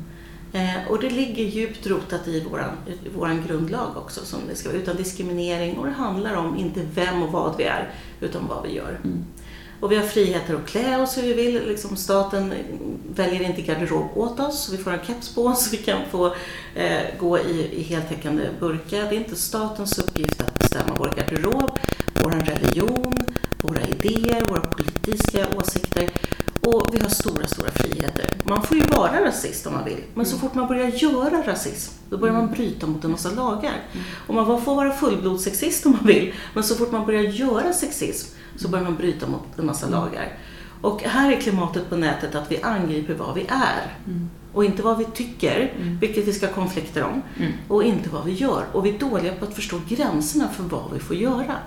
Eh, 0.53 0.87
och 0.89 0.99
det 0.99 1.09
ligger 1.09 1.43
djupt 1.43 1.87
rotat 1.87 2.27
i 2.27 2.45
vår 2.51 2.75
våran 3.15 3.43
grundlag 3.47 3.97
också, 3.97 4.25
som 4.25 4.39
det 4.49 4.55
ska 4.55 4.69
vara, 4.69 4.79
utan 4.79 4.95
diskriminering. 4.95 5.77
Och 5.77 5.85
det 5.85 5.91
handlar 5.91 6.35
om 6.35 6.57
inte 6.57 6.81
vem 6.95 7.23
och 7.23 7.31
vad 7.31 7.57
vi 7.57 7.63
är, 7.63 7.89
utan 8.19 8.47
vad 8.47 8.63
vi 8.63 8.75
gör. 8.75 8.99
Mm. 9.03 9.25
Och 9.79 9.91
vi 9.91 9.95
har 9.95 10.03
friheter 10.03 10.55
att 10.55 10.65
klä 10.67 11.01
oss 11.01 11.17
hur 11.17 11.21
vi 11.21 11.33
vill. 11.33 11.67
Liksom 11.67 11.95
staten 11.95 12.53
väljer 13.15 13.41
inte 13.41 13.61
garderob 13.61 14.09
åt 14.15 14.39
oss. 14.39 14.69
Vi 14.73 14.77
får 14.77 14.91
en 14.91 15.05
keps 15.05 15.35
på 15.35 15.45
oss, 15.45 15.73
vi 15.73 15.77
kan 15.77 15.99
få 16.11 16.35
eh, 16.75 17.01
gå 17.19 17.39
i, 17.39 17.69
i 17.73 17.83
heltäckande 17.83 18.43
burkar. 18.59 19.09
Det 19.09 19.15
är 19.15 19.19
inte 19.19 19.35
statens 19.35 19.99
uppgift 19.99 20.41
att 20.41 20.59
bestämma 20.59 20.95
vår 20.97 21.13
garderob, 21.17 21.79
vår 22.13 22.31
religion, 22.31 23.17
våra 23.61 23.81
idéer, 23.81 24.45
våra 24.49 24.61
politiska 24.61 25.47
åsikter. 25.57 26.09
Och 26.73 26.89
vi 26.91 26.99
har 26.99 27.09
stora, 27.09 27.47
stora 27.47 27.71
friheter. 27.71 28.29
Man 28.43 28.63
får 28.63 28.77
ju 28.77 28.83
vara 28.83 29.25
rasist 29.25 29.67
om 29.67 29.73
man 29.73 29.85
vill, 29.85 30.03
men 30.13 30.25
så 30.25 30.35
mm. 30.35 30.41
fort 30.41 30.55
man 30.55 30.67
börjar 30.67 30.87
göra 30.87 31.47
rasism, 31.47 31.93
då 32.09 32.17
börjar 32.17 32.33
man 32.33 32.43
mm. 32.43 32.55
bryta 32.55 32.87
mot 32.87 33.03
en 33.03 33.11
massa 33.11 33.31
lagar. 33.31 33.73
Mm. 33.91 34.05
Och 34.27 34.35
man 34.35 34.61
får 34.61 34.75
vara 34.75 34.91
fullblodssexist 34.91 35.85
om 35.85 35.91
man 35.91 36.05
vill, 36.05 36.33
men 36.53 36.63
så 36.63 36.75
fort 36.75 36.91
man 36.91 37.05
börjar 37.05 37.21
göra 37.21 37.73
sexism, 37.73 38.35
så 38.55 38.67
börjar 38.67 38.85
man 38.85 38.95
bryta 38.95 39.27
mot 39.27 39.59
en 39.59 39.65
massa 39.65 39.89
lagar. 39.89 40.37
Och 40.81 41.01
här 41.03 41.31
är 41.31 41.41
klimatet 41.41 41.89
på 41.89 41.95
nätet 41.95 42.35
att 42.35 42.51
vi 42.51 42.61
angriper 42.61 43.13
vad 43.13 43.35
vi 43.35 43.45
är. 43.49 43.97
Och 44.53 44.65
inte 44.65 44.81
vad 44.81 44.97
vi 44.97 45.05
tycker, 45.05 45.73
mm. 45.77 45.99
vilket 45.99 46.27
vi 46.27 46.33
ska 46.33 46.47
ha 46.47 46.53
konflikter 46.53 47.03
om. 47.03 47.21
Mm. 47.39 47.51
Och 47.67 47.83
inte 47.83 48.09
vad 48.09 48.25
vi 48.25 48.31
gör. 48.31 48.65
Och 48.71 48.85
vi 48.85 48.95
är 48.95 48.99
dåliga 48.99 49.33
på 49.35 49.45
att 49.45 49.53
förstå 49.53 49.79
gränserna 49.87 50.47
för 50.47 50.63
vad 50.63 50.93
vi 50.93 50.99
får 50.99 51.15
göra. 51.15 51.57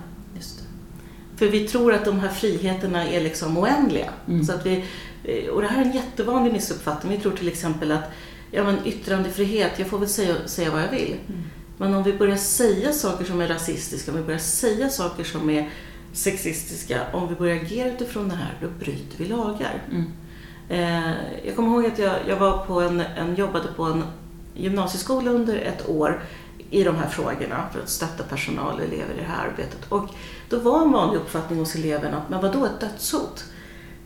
För 1.36 1.46
vi 1.46 1.68
tror 1.68 1.94
att 1.94 2.04
de 2.04 2.20
här 2.20 2.28
friheterna 2.28 3.08
är 3.08 3.20
liksom 3.20 3.58
oändliga. 3.58 4.10
Mm. 4.28 4.44
Så 4.44 4.52
att 4.52 4.66
vi, 4.66 4.84
eh, 5.24 5.48
och 5.48 5.62
det 5.62 5.68
här 5.68 5.80
är 5.80 5.84
en 5.84 5.92
jättevanlig 5.92 6.52
missuppfattning. 6.52 7.12
Vi 7.12 7.18
tror 7.18 7.32
till 7.32 7.48
exempel 7.48 7.92
att 7.92 8.12
ja, 8.50 8.64
men 8.64 8.76
yttrandefrihet, 8.86 9.78
jag 9.78 9.88
får 9.88 9.98
väl 9.98 10.08
säga, 10.08 10.34
säga 10.46 10.70
vad 10.70 10.82
jag 10.82 10.90
vill. 10.90 11.16
Mm. 11.28 11.42
Men 11.78 11.94
om 11.94 12.02
vi 12.02 12.12
börjar 12.12 12.36
säga 12.36 12.92
saker 12.92 13.24
som 13.24 13.40
är 13.40 13.48
rasistiska, 13.48 14.10
om 14.10 14.16
vi 14.16 14.22
börjar 14.22 14.38
säga 14.38 14.88
saker 14.88 15.24
som 15.24 15.50
är 15.50 15.70
sexistiska, 16.12 17.00
om 17.12 17.28
vi 17.28 17.34
börjar 17.34 17.56
agera 17.56 17.88
utifrån 17.88 18.28
det 18.28 18.34
här, 18.34 18.54
då 18.60 18.68
bryter 18.68 19.18
vi 19.18 19.24
lagar. 19.24 19.82
Mm. 19.90 20.12
Eh, 20.68 21.12
jag 21.44 21.56
kommer 21.56 21.68
ihåg 21.68 21.86
att 21.86 21.98
jag, 21.98 22.14
jag 22.28 22.36
var 22.36 22.66
på 22.66 22.80
en, 22.80 23.00
en, 23.00 23.34
jobbade 23.34 23.68
på 23.76 23.82
en 23.82 24.04
gymnasieskola 24.54 25.30
under 25.30 25.56
ett 25.56 25.88
år 25.88 26.22
i 26.70 26.84
de 26.84 26.96
här 26.96 27.08
frågorna 27.08 27.64
för 27.72 27.80
att 27.82 27.88
stötta 27.88 28.22
personal 28.22 28.74
och 28.74 28.80
elever 28.80 29.14
i 29.14 29.18
det 29.18 29.26
här 29.28 29.46
arbetet. 29.48 29.78
Och 29.88 30.08
då 30.48 30.58
var 30.58 30.82
en 30.82 30.92
vanlig 30.92 31.20
uppfattning 31.20 31.58
hos 31.58 31.74
eleverna 31.74 32.16
att, 32.16 32.28
men 32.30 32.40
vadå 32.42 32.64
ett 32.66 32.80
dödshot? 32.80 33.44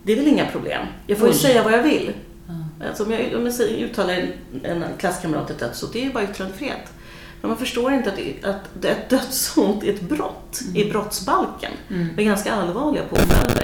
Det 0.03 0.13
är 0.13 0.17
väl 0.17 0.27
inga 0.29 0.47
problem? 0.47 0.87
Jag 1.07 1.19
får 1.19 1.29
ju 1.29 1.35
säga 1.35 1.63
vad 1.63 1.73
jag 1.73 1.83
vill. 1.83 2.13
Ja. 2.47 2.87
Alltså 2.89 3.05
om 3.05 3.13
jag, 3.13 3.35
om 3.37 3.45
jag 3.45 3.55
säger, 3.55 3.85
uttalar 3.85 4.15
en, 4.15 4.65
en 4.65 4.85
klasskamrat 4.99 5.51
ett 5.51 5.59
dödshot, 5.59 5.93
det 5.93 6.01
är 6.01 6.05
ju 6.05 6.13
bara 6.13 6.25
yttrandefrihet. 6.25 6.93
Men 7.41 7.49
man 7.49 7.59
förstår 7.59 7.93
inte 7.93 8.11
att, 8.11 8.17
det- 8.17 8.45
att 8.49 8.85
ett 8.85 9.11
dödshot 9.11 9.85
är 9.85 9.93
ett 9.95 10.01
brott 10.01 10.61
i 10.75 10.91
brottsbalken 10.91 11.73
Mm. 11.91 12.07
med 12.17 12.25
ganska 12.25 12.53
allvarliga 12.53 13.03
påföljder. 13.05 13.60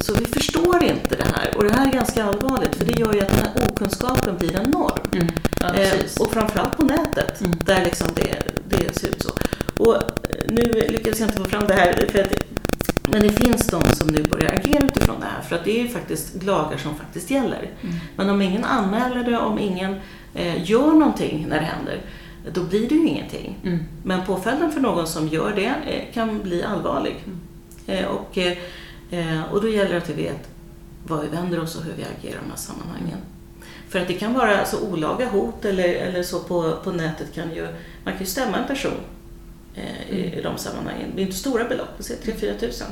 Eh, 0.00 0.04
så 0.04 0.14
vi 0.14 0.24
förstår 0.26 0.82
inte 0.84 1.16
det 1.16 1.26
här 1.34 1.56
och 1.56 1.64
det 1.64 1.72
här 1.72 1.88
är 1.88 1.92
ganska 1.92 2.24
allvarligt 2.24 2.74
för 2.76 2.84
det 2.84 3.00
gör 3.00 3.14
ju 3.14 3.20
att 3.20 3.28
den 3.28 3.38
här 3.38 3.68
okunskapen 3.70 4.36
blir 4.38 4.56
en 4.60 4.70
norm. 4.70 5.10
Mm. 5.12 5.26
Ja, 5.60 5.74
Eh, 5.74 6.00
och 6.20 6.32
framförallt 6.32 6.76
på 6.76 6.84
nätet 6.84 7.40
Mm. 7.40 7.58
där 7.64 7.84
liksom 7.84 8.08
det, 8.14 8.42
det 8.68 8.98
ser 8.98 9.08
ut 9.08 9.22
så. 9.22 9.30
Och 9.82 9.94
eh, 9.96 10.00
nu 10.48 10.62
lyckades 10.88 11.20
jag 11.20 11.28
inte 11.28 11.38
få 11.38 11.44
fram 11.44 11.66
det 11.66 11.74
här 11.74 12.06
för 12.12 12.18
att, 12.20 12.32
men 13.12 13.22
det 13.22 13.32
finns 13.32 13.66
de 13.66 13.82
som 13.82 14.08
nu 14.08 14.22
börjar 14.22 14.52
agera 14.54 14.84
utifrån 14.84 15.16
det 15.20 15.26
här 15.26 15.42
för 15.42 15.56
att 15.56 15.64
det 15.64 15.78
är 15.78 15.82
ju 15.82 15.88
faktiskt 15.88 16.42
lagar 16.42 16.78
som 16.78 16.94
faktiskt 16.94 17.30
gäller. 17.30 17.70
Mm. 17.82 17.94
Men 18.16 18.30
om 18.30 18.42
ingen 18.42 18.64
anmäler 18.64 19.24
det, 19.24 19.38
om 19.38 19.58
ingen 19.58 19.96
eh, 20.34 20.70
gör 20.70 20.92
någonting 20.92 21.46
när 21.48 21.56
det 21.60 21.64
händer, 21.64 22.00
då 22.52 22.62
blir 22.62 22.88
det 22.88 22.94
ju 22.94 23.06
ingenting. 23.06 23.56
Mm. 23.64 23.78
Men 24.04 24.26
påföljden 24.26 24.72
för 24.72 24.80
någon 24.80 25.06
som 25.06 25.28
gör 25.28 25.52
det 25.56 25.74
eh, 25.92 26.14
kan 26.14 26.42
bli 26.42 26.62
allvarlig. 26.62 27.16
Mm. 27.26 27.40
Eh, 27.86 28.06
och, 28.06 28.38
eh, 29.10 29.42
och 29.52 29.62
då 29.62 29.68
gäller 29.68 29.90
det 29.90 29.96
att 29.96 30.08
vi 30.08 30.22
vet 30.22 30.48
var 31.06 31.22
vi 31.22 31.28
vänder 31.28 31.60
oss 31.60 31.76
och 31.76 31.82
hur 31.82 31.92
vi 31.92 32.02
agerar 32.02 32.40
i 32.40 32.44
de 32.44 32.50
här 32.50 32.56
sammanhangen. 32.56 33.18
För 33.88 33.98
att 33.98 34.08
det 34.08 34.14
kan 34.14 34.34
vara 34.34 34.64
så 34.64 34.80
olaga 34.80 35.28
hot 35.28 35.64
eller, 35.64 35.88
eller 35.88 36.22
så 36.22 36.40
på, 36.40 36.76
på 36.84 36.92
nätet 36.92 37.34
kan 37.34 37.54
ju, 37.54 37.66
man 38.04 38.12
kan 38.12 38.18
ju 38.18 38.26
stämma 38.26 38.56
en 38.56 38.66
person 38.66 39.00
eh, 39.74 40.10
i, 40.10 40.38
i 40.38 40.42
de 40.42 40.58
sammanhangen. 40.58 41.12
Det 41.14 41.22
är 41.22 41.24
inte 41.24 41.36
stora 41.36 41.64
belopp, 41.64 41.88
vi 41.98 42.02
säger 42.02 42.22
3-4 42.32 42.58
tusen. 42.58 42.86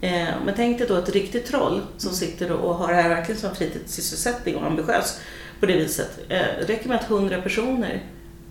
Eh, 0.00 0.28
men 0.44 0.54
tänk 0.56 0.78
dig 0.78 0.88
då 0.88 0.96
ett 0.96 1.08
riktigt 1.08 1.46
troll 1.46 1.80
som 1.96 2.12
sitter 2.12 2.52
och 2.52 2.74
har 2.74 2.88
det 2.88 3.02
här 3.02 3.08
verkligen 3.08 3.40
som 3.40 3.54
fritidssysselsättning 3.54 4.56
och 4.56 4.66
ambitiös 4.66 5.20
på 5.60 5.66
det 5.66 5.76
viset. 5.76 6.18
Eh, 6.28 6.66
räcker 6.66 6.88
med 6.88 6.98
att 6.98 7.10
100 7.10 7.42
personer 7.42 8.02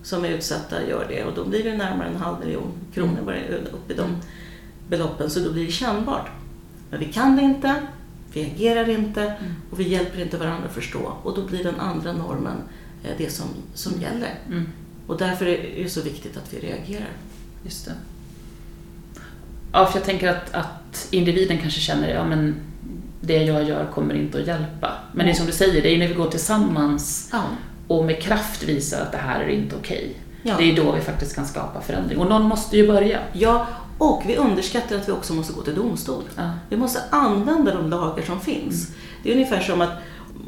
som 0.02 0.24
är 0.24 0.28
utsatta 0.28 0.86
gör 0.88 1.06
det 1.08 1.24
och 1.24 1.34
då 1.34 1.44
blir 1.44 1.64
det 1.64 1.76
närmare 1.76 2.08
en 2.08 2.16
halv 2.16 2.40
miljon 2.40 2.72
kronor 2.94 3.18
bara 3.24 3.36
upp 3.72 3.90
i 3.90 3.94
de 3.94 4.16
beloppen 4.88 5.30
så 5.30 5.40
då 5.40 5.52
blir 5.52 5.66
det 5.66 5.72
kännbart. 5.72 6.30
Men 6.92 7.00
vi 7.00 7.12
kan 7.12 7.36
det 7.36 7.42
inte, 7.42 7.74
vi 8.32 8.44
agerar 8.44 8.88
inte 8.88 9.34
och 9.70 9.80
vi 9.80 9.88
hjälper 9.88 10.22
inte 10.22 10.36
varandra 10.36 10.68
att 10.68 10.74
förstå 10.74 11.12
och 11.22 11.34
då 11.34 11.42
blir 11.46 11.64
den 11.64 11.80
andra 11.80 12.12
normen 12.12 12.56
eh, 13.04 13.10
det 13.18 13.30
som, 13.30 13.46
som 13.74 14.00
gäller. 14.00 14.34
Mm. 14.46 14.68
Och 15.06 15.18
därför 15.18 15.46
är 15.46 15.82
det 15.84 15.90
så 15.90 16.02
viktigt 16.02 16.36
att 16.36 16.54
vi 16.54 16.58
reagerar. 16.58 17.08
Just 17.64 17.84
det. 17.84 17.92
Ja, 19.72 19.86
för 19.86 19.98
jag 19.98 20.04
tänker 20.06 20.28
att, 20.28 20.54
att 20.54 21.08
individen 21.10 21.58
kanske 21.58 21.80
känner 21.80 22.14
ja 22.14 22.24
men 22.24 22.54
det 23.20 23.42
jag 23.44 23.64
gör 23.68 23.86
kommer 23.94 24.14
inte 24.14 24.40
att 24.40 24.46
hjälpa. 24.46 24.92
Men 25.12 25.26
det 25.26 25.32
är 25.32 25.36
som 25.36 25.46
du 25.46 25.52
säger, 25.52 25.82
det 25.82 25.94
är 25.94 25.98
när 25.98 26.08
vi 26.08 26.14
går 26.14 26.30
tillsammans 26.30 27.28
Ja. 27.32 27.42
och 27.88 28.04
med 28.04 28.22
kraft 28.22 28.62
visar 28.62 29.00
att 29.02 29.12
det 29.12 29.18
här 29.18 29.40
är 29.40 29.48
inte 29.48 29.76
okej. 29.76 30.16
Ja. 30.42 30.54
Det 30.58 30.70
är 30.72 30.76
då 30.76 30.92
vi 30.92 31.00
faktiskt 31.00 31.34
kan 31.34 31.46
skapa 31.46 31.80
förändring. 31.80 32.18
Och 32.18 32.28
någon 32.28 32.42
måste 32.42 32.76
ju 32.76 32.86
börja. 32.86 33.20
ja, 33.32 33.66
och 34.02 34.22
vi 34.26 34.36
underskattar 34.36 34.96
att 34.96 35.08
vi 35.08 35.12
också 35.12 35.34
måste 35.34 35.52
gå 35.52 35.62
till 35.62 35.74
domstol. 35.74 36.22
Ja. 36.36 36.50
Vi 36.68 36.76
måste 36.76 37.02
använda 37.10 37.74
de 37.74 37.90
lagar 37.90 38.22
som 38.24 38.40
finns. 38.40 38.90
Det 39.22 39.30
är 39.30 39.34
ungefär 39.34 39.60
som 39.60 39.80
att 39.80 39.90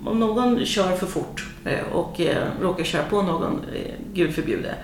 om 0.04 0.18
någon 0.20 0.64
kör 0.64 0.96
för 0.96 1.06
fort 1.06 1.46
eh, 1.64 1.86
och 1.92 2.20
eh, 2.20 2.48
råkar 2.60 2.84
köra 2.84 3.02
på 3.02 3.22
någon, 3.22 3.60
eh, 3.74 3.94
gud 4.14 4.34
förbjude, 4.34 4.74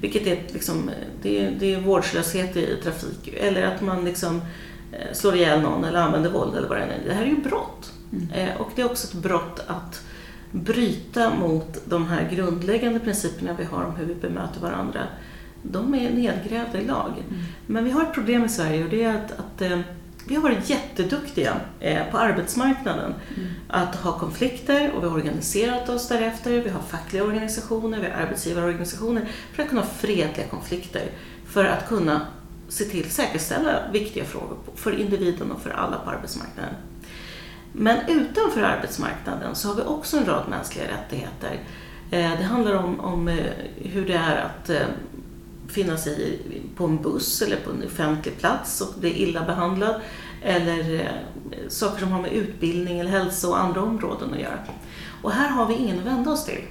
vilket 0.00 0.26
är, 0.26 0.38
liksom, 0.52 0.90
det 1.22 1.44
är, 1.44 1.56
det 1.58 1.74
är 1.74 1.80
vårdslöshet 1.80 2.56
i 2.56 2.76
trafik, 2.82 3.34
eller 3.40 3.62
att 3.62 3.80
man 3.82 4.04
liksom 4.04 4.42
slår 5.12 5.36
ihjäl 5.36 5.60
någon 5.60 5.84
eller 5.84 5.98
använder 5.98 6.30
våld 6.30 6.56
eller 6.56 6.68
vad 6.68 6.78
det 6.78 6.84
är. 6.84 7.00
Det 7.06 7.14
här 7.14 7.22
är 7.22 7.26
ju 7.26 7.36
brott. 7.42 7.92
Eh, 8.34 8.60
Och 8.60 8.70
det 8.74 8.82
är 8.82 8.86
också 8.86 9.06
ett 9.06 9.22
brott 9.22 9.60
att 9.66 10.02
bryta 10.50 11.34
mot 11.34 11.78
de 11.84 12.06
här 12.06 12.28
grundläggande 12.32 13.00
principerna 13.00 13.54
vi 13.58 13.64
har 13.64 13.84
om 13.84 13.96
hur 13.96 14.04
vi 14.04 14.14
bemöter 14.14 14.60
varandra. 14.60 15.00
De 15.70 15.94
är 15.94 16.10
nedgrävda 16.10 16.80
i 16.80 16.84
lag. 16.84 17.12
Men 17.66 17.84
vi 17.84 17.90
har 17.90 18.02
ett 18.02 18.12
problem 18.12 18.44
i 18.44 18.48
Sverige 18.48 18.84
och 18.84 18.90
det 18.90 19.02
är 19.02 19.14
att, 19.14 19.32
att 19.32 19.62
eh, 19.62 19.78
vi 20.28 20.34
har 20.34 20.42
varit 20.42 20.70
jätteduktiga 20.70 21.60
eh, 21.80 22.10
på 22.10 22.18
arbetsmarknaden 22.18 23.14
att 23.68 23.96
ha 23.96 24.18
konflikter 24.18 24.92
och 24.92 25.02
vi 25.02 25.08
har 25.08 25.14
organiserat 25.14 25.88
oss 25.88 26.08
därefter. 26.08 26.50
Vi 26.50 26.70
har 26.70 26.80
fackliga 26.80 27.24
organisationer, 27.24 27.98
vi 28.00 28.06
har 28.06 28.22
arbetsgivarorganisationer 28.22 29.28
för 29.52 29.62
att 29.62 29.68
kunna 29.68 29.80
ha 29.80 29.88
fredliga 29.88 30.46
konflikter. 30.46 31.02
För 31.46 31.64
att 31.64 31.88
kunna 31.88 32.20
se 32.68 32.84
till 32.84 33.10
säkerställa 33.10 33.90
viktiga 33.92 34.24
frågor 34.24 34.56
för 34.74 35.00
individen 35.00 35.52
och 35.52 35.60
för 35.62 35.70
alla 35.70 35.98
på 35.98 36.10
arbetsmarknaden. 36.10 36.74
Men 37.72 37.98
utanför 38.08 38.62
arbetsmarknaden 38.62 39.54
så 39.54 39.68
har 39.68 39.74
vi 39.74 39.82
också 39.82 40.16
en 40.16 40.26
rad 40.26 40.44
mänskliga 40.48 40.84
rättigheter. 40.84 41.60
Eh, 42.10 42.38
Det 42.38 42.44
handlar 42.44 42.74
om, 42.74 43.00
om 43.00 43.38
hur 43.76 44.06
det 44.06 44.14
är 44.14 44.36
att 44.36 44.70
finnas 45.68 46.06
i, 46.06 46.40
på 46.76 46.84
en 46.84 47.02
buss 47.02 47.42
eller 47.42 47.56
på 47.56 47.70
en 47.70 47.84
offentlig 47.86 48.38
plats 48.38 48.80
och 48.80 49.00
bli 49.00 49.22
illa 49.22 49.44
behandlad. 49.44 50.00
Eller 50.42 50.94
eh, 50.94 51.68
saker 51.68 52.00
som 52.00 52.12
har 52.12 52.22
med 52.22 52.32
utbildning 52.32 52.98
eller 52.98 53.10
hälsa 53.10 53.48
och 53.48 53.60
andra 53.60 53.82
områden 53.82 54.34
att 54.34 54.40
göra. 54.40 54.58
Och 55.22 55.32
här 55.32 55.48
har 55.48 55.66
vi 55.66 55.74
ingen 55.74 55.98
att 55.98 56.06
vända 56.06 56.30
oss 56.30 56.44
till. 56.44 56.62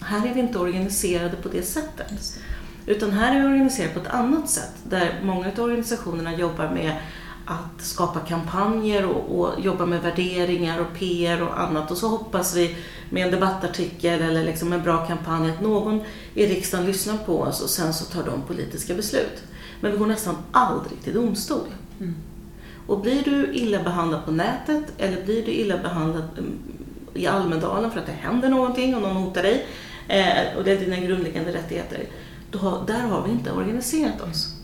Här 0.00 0.28
är 0.28 0.34
vi 0.34 0.40
inte 0.40 0.58
organiserade 0.58 1.36
på 1.36 1.48
det 1.48 1.62
sättet. 1.62 2.40
Utan 2.86 3.10
här 3.10 3.36
är 3.36 3.40
vi 3.40 3.46
organiserade 3.46 3.94
på 3.94 4.00
ett 4.00 4.14
annat 4.14 4.50
sätt 4.50 4.72
där 4.84 5.20
många 5.22 5.46
av 5.46 5.60
organisationerna 5.60 6.34
jobbar 6.34 6.70
med 6.70 6.96
att 7.48 7.84
skapa 7.84 8.20
kampanjer 8.20 9.06
och, 9.06 9.38
och 9.38 9.60
jobba 9.60 9.86
med 9.86 10.02
värderingar 10.02 10.80
och 10.80 10.98
PR 10.98 11.42
och 11.42 11.60
annat 11.60 11.90
och 11.90 11.96
så 11.96 12.08
hoppas 12.08 12.56
vi 12.56 12.76
med 13.10 13.24
en 13.24 13.30
debattartikel 13.30 14.22
eller 14.22 14.44
liksom 14.44 14.72
en 14.72 14.82
bra 14.82 15.06
kampanj 15.06 15.50
att 15.50 15.60
någon 15.60 16.00
i 16.34 16.46
riksdagen 16.46 16.86
lyssnar 16.86 17.16
på 17.16 17.40
oss 17.40 17.62
och 17.62 17.70
sen 17.70 17.94
så 17.94 18.04
tar 18.04 18.22
de 18.22 18.42
politiska 18.42 18.94
beslut. 18.94 19.42
Men 19.80 19.92
vi 19.92 19.98
går 19.98 20.06
nästan 20.06 20.36
aldrig 20.52 21.02
till 21.02 21.14
domstol. 21.14 21.66
Mm. 22.00 22.14
Och 22.86 23.00
blir 23.00 23.22
du 23.24 23.54
illa 23.54 23.82
behandlad 23.82 24.24
på 24.24 24.30
nätet 24.30 24.84
eller 24.98 25.24
blir 25.24 25.46
du 25.46 25.52
illa 25.52 25.78
behandlad 25.78 26.28
mm, 26.38 26.58
i 27.14 27.26
Almedalen 27.26 27.90
för 27.90 28.00
att 28.00 28.06
det 28.06 28.12
händer 28.12 28.48
någonting 28.48 28.94
och 28.94 29.02
någon 29.02 29.16
hotar 29.16 29.42
dig 29.42 29.66
eh, 30.08 30.56
och 30.56 30.64
det 30.64 30.72
är 30.72 30.80
dina 30.80 30.96
grundläggande 30.96 31.52
rättigheter, 31.52 32.04
då 32.50 32.58
har, 32.58 32.86
där 32.86 33.00
har 33.00 33.22
vi 33.22 33.30
inte 33.30 33.52
organiserat 33.52 34.20
oss. 34.20 34.54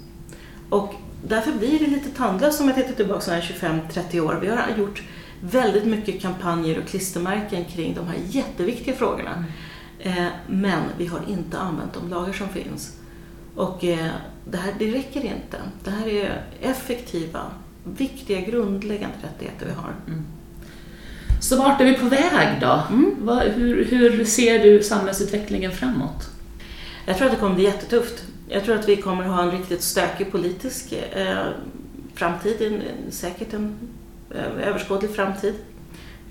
Och 0.71 0.95
därför 1.29 1.53
blir 1.53 1.79
det 1.79 1.87
lite 1.87 2.09
tandlöst 2.09 2.61
om 2.61 2.69
jag 2.69 2.77
tittar 2.77 2.93
tillbaka 2.93 3.21
så 3.21 3.31
här 3.31 3.41
25-30 3.91 4.21
år. 4.21 4.39
Vi 4.43 4.49
har 4.49 4.77
gjort 4.79 5.03
väldigt 5.41 5.85
mycket 5.85 6.23
kampanjer 6.23 6.79
och 6.79 6.89
klistermärken 6.89 7.65
kring 7.65 7.95
de 7.95 8.07
här 8.07 8.17
jätteviktiga 8.29 8.95
frågorna. 8.95 9.45
Eh, 9.99 10.27
men 10.47 10.83
vi 10.99 11.07
har 11.07 11.21
inte 11.29 11.59
använt 11.59 11.95
de 11.95 12.09
lagar 12.09 12.33
som 12.33 12.49
finns. 12.49 12.97
Och 13.55 13.85
eh, 13.85 14.11
det 14.51 14.57
här 14.57 14.75
det 14.79 14.91
räcker 14.91 15.25
inte. 15.25 15.57
Det 15.85 15.91
här 15.91 16.09
är 16.09 16.43
effektiva, 16.61 17.41
viktiga, 17.85 18.41
grundläggande 18.41 19.17
rättigheter 19.23 19.67
vi 19.67 19.73
har. 19.73 19.95
Så 21.41 21.57
vart 21.57 21.81
är 21.81 21.85
vi 21.85 21.95
på 21.95 22.07
väg 22.07 22.61
då? 22.61 22.83
Mm. 22.91 23.29
Hur, 23.55 23.85
hur 23.85 24.25
ser 24.25 24.59
du 24.59 24.83
samhällsutvecklingen 24.83 25.73
framåt? 25.73 26.31
Jag 27.07 27.17
tror 27.17 27.27
att 27.27 27.35
det 27.35 27.41
kommer 27.41 27.55
bli 27.55 27.65
jättetufft. 27.65 28.24
Jag 28.49 28.65
tror 28.65 28.75
att 28.79 28.89
vi 28.89 28.97
kommer 28.97 29.25
ha 29.25 29.43
en 29.43 29.51
riktigt 29.51 29.83
stökig 29.83 30.33
politisk 30.33 30.93
eh, 30.93 31.47
framtid, 32.15 32.63
en, 32.63 32.75
en, 32.75 33.13
säkert 33.13 33.53
en 33.53 33.77
eh, 34.31 34.69
överskådlig 34.69 35.15
framtid. 35.15 35.55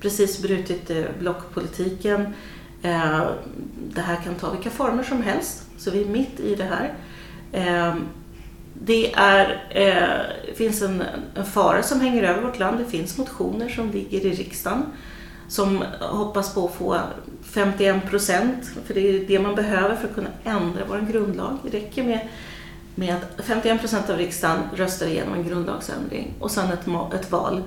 Precis 0.02 0.41
brutit 0.41 0.89
eh, 0.89 1.04
blockpolitiken. 1.19 2.21
Eh, 2.82 3.26
det 3.89 4.02
här 4.02 4.15
kan 4.23 4.36
ta 4.36 4.52
vilka 4.52 4.69
former 4.69 5.04
som 5.04 5.21
helst, 5.21 5.63
så 5.78 5.91
vi 5.91 6.02
är 6.04 6.08
mitt 6.08 6.39
i 6.39 6.56
det 6.56 6.63
här. 6.63 6.93
Eh, 7.52 7.95
det 8.73 9.13
är, 9.13 9.67
eh, 9.69 10.56
finns 10.56 10.82
en, 10.82 11.04
en 11.36 11.45
fara 11.45 11.84
som 11.84 12.02
hänger 12.02 12.23
över 12.23 12.41
vårt 12.41 12.60
land. 12.60 12.78
Det 12.78 12.86
finns 12.86 13.17
motioner 13.17 13.69
som 13.69 13.91
ligger 13.91 14.26
i 14.26 14.32
riksdagen 14.32 14.86
som 15.47 15.84
hoppas 15.99 16.54
på 16.54 16.65
att 16.65 16.76
få 16.76 16.99
51 17.53 18.09
procent, 18.09 18.71
för 18.85 18.93
det 18.93 19.09
är 19.09 19.27
det 19.27 19.39
man 19.39 19.55
behöver 19.55 19.95
för 19.95 20.07
att 20.07 20.15
kunna 20.15 20.29
ändra 20.43 20.81
vår 20.89 21.07
grundlag. 21.11 21.57
Det 21.63 21.77
räcker 21.77 22.03
med, 22.03 22.27
med 22.95 23.15
att 23.15 23.45
51 23.45 23.79
procent 23.79 24.09
av 24.09 24.17
riksdagen 24.17 24.59
röstar 24.75 25.07
igenom 25.07 25.33
en 25.33 25.47
grundlagsändring 25.47 26.33
och 26.39 26.51
sen 26.51 26.71
ett, 26.71 26.87
ett 27.13 27.31
val 27.31 27.63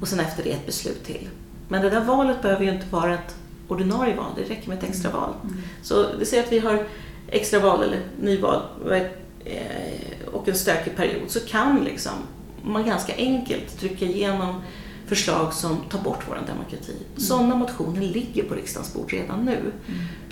och 0.00 0.08
sen 0.08 0.20
efter 0.20 0.44
det 0.44 0.50
ett 0.50 0.66
beslut 0.66 1.04
till. 1.04 1.28
Men 1.68 1.82
det 1.82 1.90
där 1.90 2.04
valet 2.04 2.42
behöver 2.42 2.64
ju 2.64 2.72
inte 2.72 2.86
vara 2.90 3.14
ett 3.14 3.34
ordinarie 3.68 4.16
val, 4.16 4.32
det 4.36 4.42
räcker 4.42 4.68
med 4.68 4.78
ett 4.78 4.84
extra 4.84 5.10
val. 5.10 5.34
Så 5.82 6.06
vi 6.18 6.24
säger 6.24 6.42
att 6.42 6.52
vi 6.52 6.58
har 6.58 6.86
extra 7.28 7.60
val 7.60 7.82
eller 7.82 8.00
nyval 8.20 8.62
eh, 9.44 10.28
och 10.32 10.48
en 10.48 10.54
stökig 10.54 10.96
period 10.96 11.30
så 11.30 11.40
kan 11.40 11.84
liksom 11.84 12.12
man 12.62 12.86
ganska 12.86 13.14
enkelt 13.16 13.80
trycka 13.80 14.04
igenom 14.04 14.62
förslag 15.14 15.52
som 15.52 15.76
tar 15.90 15.98
bort 15.98 16.24
vår 16.28 16.38
demokrati. 16.46 16.96
Sådana 17.16 17.54
motioner 17.54 18.00
ligger 18.00 18.44
på 18.44 18.54
riksdagens 18.54 18.94
bord 18.94 19.12
redan 19.12 19.44
nu. 19.44 19.72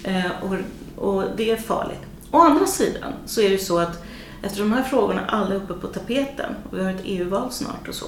Eh, 0.04 0.30
och, 0.42 0.56
och 1.04 1.24
det 1.36 1.50
är 1.50 1.56
farligt. 1.56 2.00
Å 2.30 2.38
andra 2.38 2.66
sidan 2.66 3.12
så 3.26 3.40
är 3.40 3.50
det 3.50 3.58
så 3.58 3.78
att 3.78 4.02
eftersom 4.42 4.70
de 4.70 4.76
här 4.76 4.84
frågorna 4.84 5.26
alla 5.26 5.54
är 5.54 5.58
uppe 5.58 5.74
på 5.74 5.86
tapeten 5.86 6.54
och 6.70 6.78
vi 6.78 6.84
har 6.84 6.90
ett 6.90 7.02
EU-val 7.04 7.52
snart 7.52 7.88
och 7.88 7.94
så, 7.94 8.06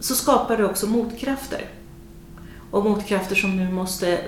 så 0.00 0.14
skapar 0.14 0.56
det 0.56 0.64
också 0.64 0.86
motkrafter. 0.86 1.70
Och 2.70 2.84
motkrafter 2.84 3.34
som 3.34 3.56
nu 3.56 3.72
måste 3.72 4.20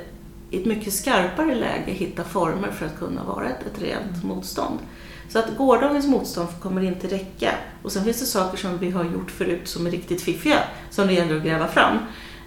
i 0.50 0.60
ett 0.60 0.66
mycket 0.66 0.92
skarpare 0.92 1.54
läge 1.54 1.92
hitta 1.92 2.24
former 2.24 2.70
för 2.70 2.86
att 2.86 2.98
kunna 2.98 3.24
vara 3.24 3.48
ett, 3.48 3.66
ett 3.66 3.82
reellt 3.82 4.24
motstånd. 4.24 4.78
Så 5.34 5.40
att 5.40 5.56
gårdagens 5.56 6.06
motstånd 6.06 6.48
kommer 6.62 6.82
inte 6.82 7.06
räcka. 7.06 7.54
Och 7.82 7.92
sen 7.92 8.04
finns 8.04 8.20
det 8.20 8.26
saker 8.26 8.58
som 8.58 8.78
vi 8.78 8.90
har 8.90 9.04
gjort 9.04 9.30
förut 9.30 9.68
som 9.68 9.86
är 9.86 9.90
riktigt 9.90 10.22
fiffiga, 10.22 10.58
som 10.90 11.06
det 11.06 11.12
gäller 11.12 11.36
att 11.36 11.42
gräva 11.42 11.68
fram. 11.68 11.98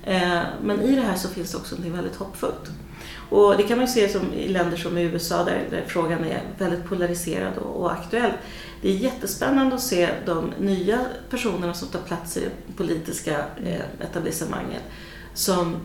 Eh, 0.03 0.41
men 0.63 0.81
i 0.81 0.95
det 0.95 1.01
här 1.01 1.15
så 1.15 1.27
finns 1.27 1.51
det 1.51 1.57
också 1.57 1.75
något 1.75 1.85
väldigt 1.85 2.15
hoppfullt. 2.15 2.71
Och 3.29 3.57
det 3.57 3.63
kan 3.63 3.77
man 3.77 3.85
ju 3.85 3.91
se 3.91 4.09
som 4.09 4.33
i 4.33 4.47
länder 4.47 4.77
som 4.77 4.97
USA 4.97 5.43
där, 5.43 5.67
där 5.69 5.83
frågan 5.87 6.23
är 6.23 6.41
väldigt 6.57 6.85
polariserad 6.85 7.57
och, 7.57 7.81
och, 7.81 7.91
aktuell. 7.91 8.31
Det 8.81 8.89
är 8.89 8.93
jättespännande 8.93 9.75
att 9.75 9.81
se 9.81 10.09
de 10.25 10.53
nya 10.59 10.99
personerna 11.29 11.73
som 11.73 11.87
tar 11.87 11.99
plats 11.99 12.37
i 12.37 12.39
det 12.39 12.73
politiska 12.77 13.45
eh, 13.65 14.05
etablissemanget 14.09 14.83
som 15.33 15.75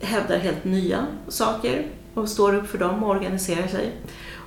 hävdar 0.00 0.38
helt 0.38 0.64
nya 0.64 1.06
saker 1.28 1.86
och 2.14 2.28
står 2.28 2.54
upp 2.54 2.66
för 2.66 2.78
dem 2.78 3.04
och 3.04 3.10
organiserar 3.10 3.66
sig. 3.66 3.92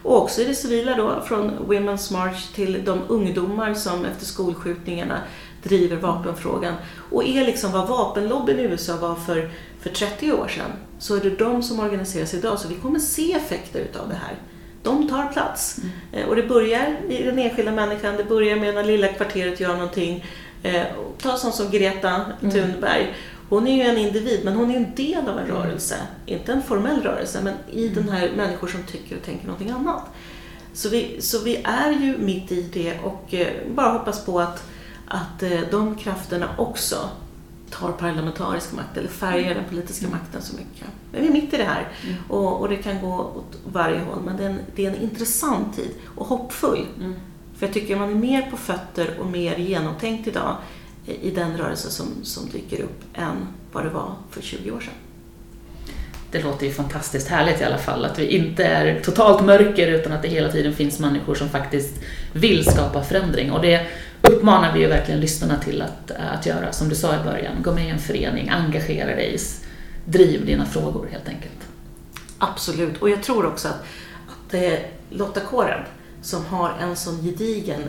Och 0.04 0.22
också 0.22 0.42
i 0.42 0.46
det 0.46 0.56
civila 0.56 0.96
då, 0.96 1.22
från 1.28 1.52
Women's 1.60 2.14
March 2.14 2.54
till 2.56 2.86
de 2.86 3.02
ungdomar 3.08 3.74
som 3.74 4.06
efter 4.06 4.26
skolskjutningarna 4.26 5.20
driver 5.64 5.98
vapenfrågan 5.98 6.74
och 7.12 7.24
är 7.24 7.46
liksom 7.46 7.72
vad 7.72 7.88
vapenlobbyn 7.88 8.60
i 8.60 8.64
USA 8.64 8.98
var 8.98 9.16
för, 9.16 9.50
för 9.80 9.90
30 9.90 10.34
år 10.34 10.48
sedan, 10.48 10.72
så 11.00 11.16
är 11.16 11.20
det 11.20 11.30
de 11.30 11.64
som 11.64 11.80
organiserar 11.80 12.26
sig 12.26 12.40
idag. 12.40 12.60
Så 12.60 12.68
vi 12.68 12.76
kommer 12.76 13.00
se 13.00 13.34
effekter 13.34 13.80
utav 13.80 14.10
det 14.10 14.16
här. 14.16 14.36
De 14.84 15.10
tar 15.10 15.28
plats. 15.28 15.78
Mm. 15.78 15.92
Eh, 16.12 16.30
och 16.30 16.36
det 16.36 16.44
börjar 16.44 16.98
i 17.10 17.24
den 17.24 17.40
enskilda 17.40 17.72
människan, 17.72 18.18
det 18.18 18.24
börjar 18.24 18.56
med 18.56 18.74
när 18.74 18.84
lilla 18.84 19.08
kvarteret 19.08 19.60
gör 19.60 19.74
någonting. 19.74 20.26
Eh, 20.64 20.84
ta 21.22 21.38
sånt 21.38 21.56
som 21.56 21.72
Greta 21.72 22.26
mm. 22.42 22.52
Thunberg. 22.52 23.14
Hon 23.54 23.68
är 23.68 23.76
ju 23.76 23.82
en 23.82 23.98
individ, 23.98 24.46
men 24.46 24.56
hon 24.56 24.72
är 24.72 24.76
en 24.76 24.96
del 24.96 25.30
av 25.30 25.40
en 25.40 25.46
mm. 25.46 25.58
rörelse. 25.58 25.96
Inte 26.26 26.54
en 26.54 26.62
formell 26.62 27.02
rörelse, 27.02 27.42
men 27.44 27.54
i 27.72 27.88
den 27.88 28.10
här 28.10 28.32
människor 28.36 28.68
som 28.68 28.84
tycker 28.84 29.16
och 29.16 29.24
tänker 29.24 29.46
någonting 29.48 29.70
annat. 29.70 30.04
Så 30.74 30.90
vi, 30.90 31.22
så 31.22 31.40
vi 31.40 31.56
är 31.64 31.92
ju 31.92 32.18
mitt 32.18 32.52
i 32.52 32.62
det 32.62 33.00
och 33.00 33.34
eh, 33.34 33.48
bara 33.76 33.92
hoppas 33.92 34.26
på 34.26 34.40
att, 34.40 34.64
att 35.08 35.44
eh, 35.44 35.60
de 35.72 35.96
krafterna 35.96 36.50
också 36.58 37.10
tar 37.70 37.92
parlamentarisk 37.92 38.74
makt 38.74 38.98
eller 38.98 39.10
färgar 39.10 39.56
den 39.56 39.66
politiska 39.70 40.06
mm. 40.06 40.20
makten 40.20 40.42
så 40.42 40.56
mycket. 40.56 40.88
Men 41.12 41.22
vi 41.22 41.28
är 41.28 41.32
mitt 41.32 41.54
i 41.54 41.58
det 41.58 41.64
här 41.64 41.88
mm. 42.04 42.16
och, 42.30 42.62
och, 42.62 42.70
det 42.70 42.78
kan 42.78 43.02
gå 43.02 43.14
åt 43.20 43.58
varje 43.74 44.00
håll 44.00 44.22
men 44.26 44.38
det 44.38 44.44
är 44.44 44.50
en, 44.50 44.60
det 44.76 44.86
är 44.86 44.92
en 44.92 45.02
intressant 45.02 45.76
tid 45.76 45.92
och 46.16 46.26
hoppfull. 46.26 46.86
Mm. 47.00 47.14
För 47.58 47.66
jag 47.66 47.74
tycker 47.74 47.96
man 47.96 48.10
är 48.10 48.16
mer 48.16 48.52
på 48.52 48.58
fötter 48.58 49.20
och 49.20 49.26
mer 49.26 49.56
genomtänkt 49.56 50.28
idag 50.28 50.58
i 51.06 51.32
den 51.32 51.58
rörelse 51.58 51.90
som, 51.90 52.08
som 52.24 52.50
dyker 52.50 52.82
upp 52.82 53.04
än 53.14 53.48
vad 53.72 53.86
det 53.86 53.90
var 53.90 54.16
för 54.32 54.42
20 54.42 54.72
år 54.72 54.80
sedan. 54.80 54.94
Det 56.32 56.44
låter 56.44 56.66
ju 56.66 56.72
fantastiskt 56.72 57.28
härligt 57.28 57.62
i 57.62 57.64
alla 57.64 57.78
fall, 57.78 58.06
att 58.06 58.20
vi 58.20 58.28
inte 58.28 58.64
är 58.64 59.02
totalt 59.02 59.46
mörker 59.46 59.88
utan 59.88 60.12
att 60.12 60.22
det 60.22 60.28
hela 60.28 60.52
tiden 60.52 60.74
finns 60.74 61.00
människor 61.00 61.36
som 61.36 61.50
faktiskt 61.50 61.94
vill 62.34 62.66
skapa 62.66 63.04
förändring. 63.04 63.52
Och 63.52 63.62
det 63.62 63.88
uppmanar 64.22 64.74
vi 64.74 64.80
ju 64.80 64.88
verkligen 64.88 65.20
lyssnarna 65.20 65.60
till 65.60 65.82
att, 65.82 66.12
att 66.12 66.46
göra, 66.46 66.72
som 66.72 66.90
du 66.90 66.96
sa 66.96 67.22
i 67.22 67.24
början. 67.24 67.64
Gå 67.64 67.74
med 67.74 67.86
i 67.86 67.90
en 67.90 68.00
förening, 68.00 68.50
engagera 68.50 69.16
dig, 69.16 69.38
driv 70.06 70.46
dina 70.46 70.66
frågor 70.66 71.08
helt 71.12 71.28
enkelt. 71.28 71.68
Absolut, 72.38 73.02
och 73.02 73.10
jag 73.10 73.24
tror 73.24 73.46
också 73.46 73.68
att, 73.68 73.82
att 74.28 74.52
det 74.52 74.66
är 74.66 74.88
Lotta 75.10 75.40
Kåren 75.40 75.84
som 76.22 76.46
har 76.46 76.74
en 76.82 76.96
sån 76.96 77.24
gedigen 77.24 77.82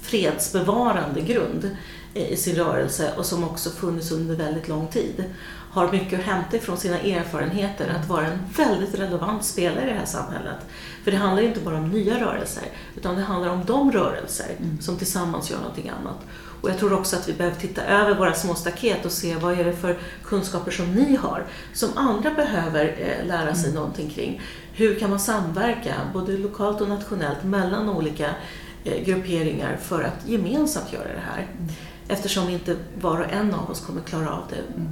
fredsbevarande 0.00 1.20
grund 1.20 1.76
i 2.14 2.36
sin 2.36 2.56
rörelse 2.56 3.12
och 3.16 3.26
som 3.26 3.44
också 3.44 3.70
funnits 3.70 4.12
under 4.12 4.36
väldigt 4.36 4.68
lång 4.68 4.88
tid 4.88 5.24
har 5.74 5.92
mycket 5.92 6.18
att 6.18 6.24
hämta 6.24 6.56
ifrån 6.56 6.76
sina 6.76 6.98
erfarenheter 6.98 7.88
att 8.00 8.08
vara 8.08 8.26
en 8.26 8.38
väldigt 8.56 8.94
relevant 8.94 9.44
spelare 9.44 9.82
i 9.82 9.86
det 9.86 9.98
här 9.98 10.06
samhället. 10.06 10.56
För 11.04 11.10
det 11.10 11.16
handlar 11.16 11.42
inte 11.42 11.60
bara 11.60 11.76
om 11.76 11.88
nya 11.88 12.20
rörelser, 12.20 12.62
utan 12.96 13.16
det 13.16 13.22
handlar 13.22 13.50
om 13.50 13.64
de 13.64 13.92
rörelser 13.92 14.46
mm. 14.58 14.80
som 14.80 14.96
tillsammans 14.96 15.50
gör 15.50 15.58
någonting 15.58 15.88
annat. 16.00 16.16
Och 16.60 16.70
jag 16.70 16.78
tror 16.78 16.92
också 16.92 17.16
att 17.16 17.28
vi 17.28 17.32
behöver 17.32 17.56
titta 17.56 17.82
över 17.82 18.14
våra 18.14 18.34
små 18.34 18.54
staket 18.54 19.04
och 19.04 19.12
se 19.12 19.36
vad 19.36 19.60
är 19.60 19.64
det 19.64 19.76
för 19.76 19.98
kunskaper 20.24 20.70
som 20.70 20.94
ni 20.94 21.16
har, 21.16 21.46
som 21.72 21.90
andra 21.96 22.30
behöver 22.30 22.96
eh, 22.98 23.26
lära 23.26 23.54
sig 23.54 23.70
mm. 23.70 23.74
någonting 23.74 24.10
kring. 24.10 24.40
Hur 24.72 24.98
kan 24.98 25.10
man 25.10 25.20
samverka, 25.20 25.94
både 26.12 26.32
lokalt 26.32 26.80
och 26.80 26.88
nationellt, 26.88 27.44
mellan 27.44 27.88
olika 27.88 28.30
eh, 28.84 29.04
grupperingar 29.04 29.76
för 29.76 30.02
att 30.02 30.28
gemensamt 30.28 30.92
göra 30.92 31.08
det 31.08 31.22
här? 31.32 31.42
Mm. 31.42 31.68
Eftersom 32.08 32.48
inte 32.48 32.76
var 33.00 33.20
och 33.20 33.32
en 33.32 33.54
av 33.54 33.70
oss 33.70 33.80
kommer 33.80 34.02
klara 34.02 34.30
av 34.30 34.42
det 34.50 34.74
mm. 34.74 34.88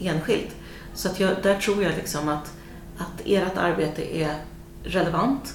enskilt. 0.00 0.56
Så 0.94 1.08
att 1.08 1.20
jag, 1.20 1.30
där 1.42 1.60
tror 1.60 1.82
jag 1.82 1.94
liksom 1.96 2.28
att, 2.28 2.52
att 2.98 3.22
ert 3.24 3.56
arbete 3.56 4.16
är 4.18 4.34
relevant, 4.84 5.54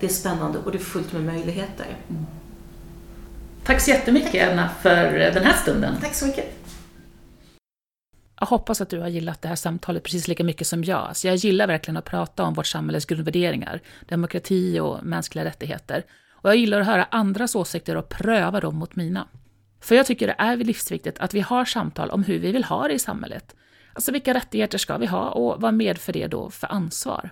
det 0.00 0.06
är 0.06 0.10
spännande 0.10 0.58
och 0.58 0.72
det 0.72 0.78
är 0.78 0.82
fullt 0.82 1.12
med 1.12 1.22
möjligheter. 1.22 1.86
Mm. 2.08 2.26
Tack 3.64 3.80
så 3.80 3.90
jättemycket 3.90 4.52
Anna 4.52 4.68
för 4.68 5.12
den 5.12 5.44
här 5.44 5.56
stunden. 5.56 5.96
Tack 6.00 6.14
så 6.14 6.26
mycket. 6.26 6.64
Jag 8.40 8.46
hoppas 8.46 8.80
att 8.80 8.88
du 8.88 9.00
har 9.00 9.08
gillat 9.08 9.42
det 9.42 9.48
här 9.48 9.56
samtalet 9.56 10.02
precis 10.02 10.28
lika 10.28 10.44
mycket 10.44 10.66
som 10.66 10.84
jag. 10.84 11.16
Så 11.16 11.26
jag 11.26 11.36
gillar 11.36 11.66
verkligen 11.66 11.96
att 11.96 12.04
prata 12.04 12.42
om 12.42 12.54
vårt 12.54 12.66
samhälles 12.66 13.06
grundvärderingar, 13.06 13.80
demokrati 14.08 14.80
och 14.80 15.04
mänskliga 15.04 15.44
rättigheter. 15.44 16.04
Och 16.30 16.50
jag 16.50 16.56
gillar 16.56 16.80
att 16.80 16.86
höra 16.86 17.04
andras 17.10 17.54
åsikter 17.54 17.96
och 17.96 18.08
pröva 18.08 18.60
dem 18.60 18.76
mot 18.76 18.96
mina. 18.96 19.28
För 19.84 19.94
jag 19.94 20.06
tycker 20.06 20.26
det 20.26 20.34
är 20.38 20.56
livsviktigt 20.56 21.18
att 21.18 21.34
vi 21.34 21.40
har 21.40 21.64
samtal 21.64 22.10
om 22.10 22.22
hur 22.22 22.38
vi 22.38 22.52
vill 22.52 22.64
ha 22.64 22.88
det 22.88 22.94
i 22.94 22.98
samhället. 22.98 23.56
Alltså 23.92 24.12
vilka 24.12 24.34
rättigheter 24.34 24.78
ska 24.78 24.98
vi 24.98 25.06
ha 25.06 25.30
och 25.30 25.60
vad 25.60 25.74
medför 25.74 26.12
det 26.12 26.26
då 26.26 26.50
för 26.50 26.72
ansvar? 26.72 27.30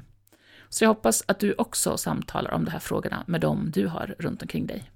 Så 0.69 0.85
jag 0.85 0.89
hoppas 0.89 1.25
att 1.27 1.39
du 1.39 1.55
också 1.59 1.97
samtalar 1.97 2.51
om 2.51 2.65
de 2.65 2.71
här 2.71 2.79
frågorna 2.79 3.25
med 3.27 3.41
dem 3.41 3.71
du 3.75 3.87
har 3.87 4.15
runt 4.19 4.43
omkring 4.43 4.67
dig. 4.67 4.91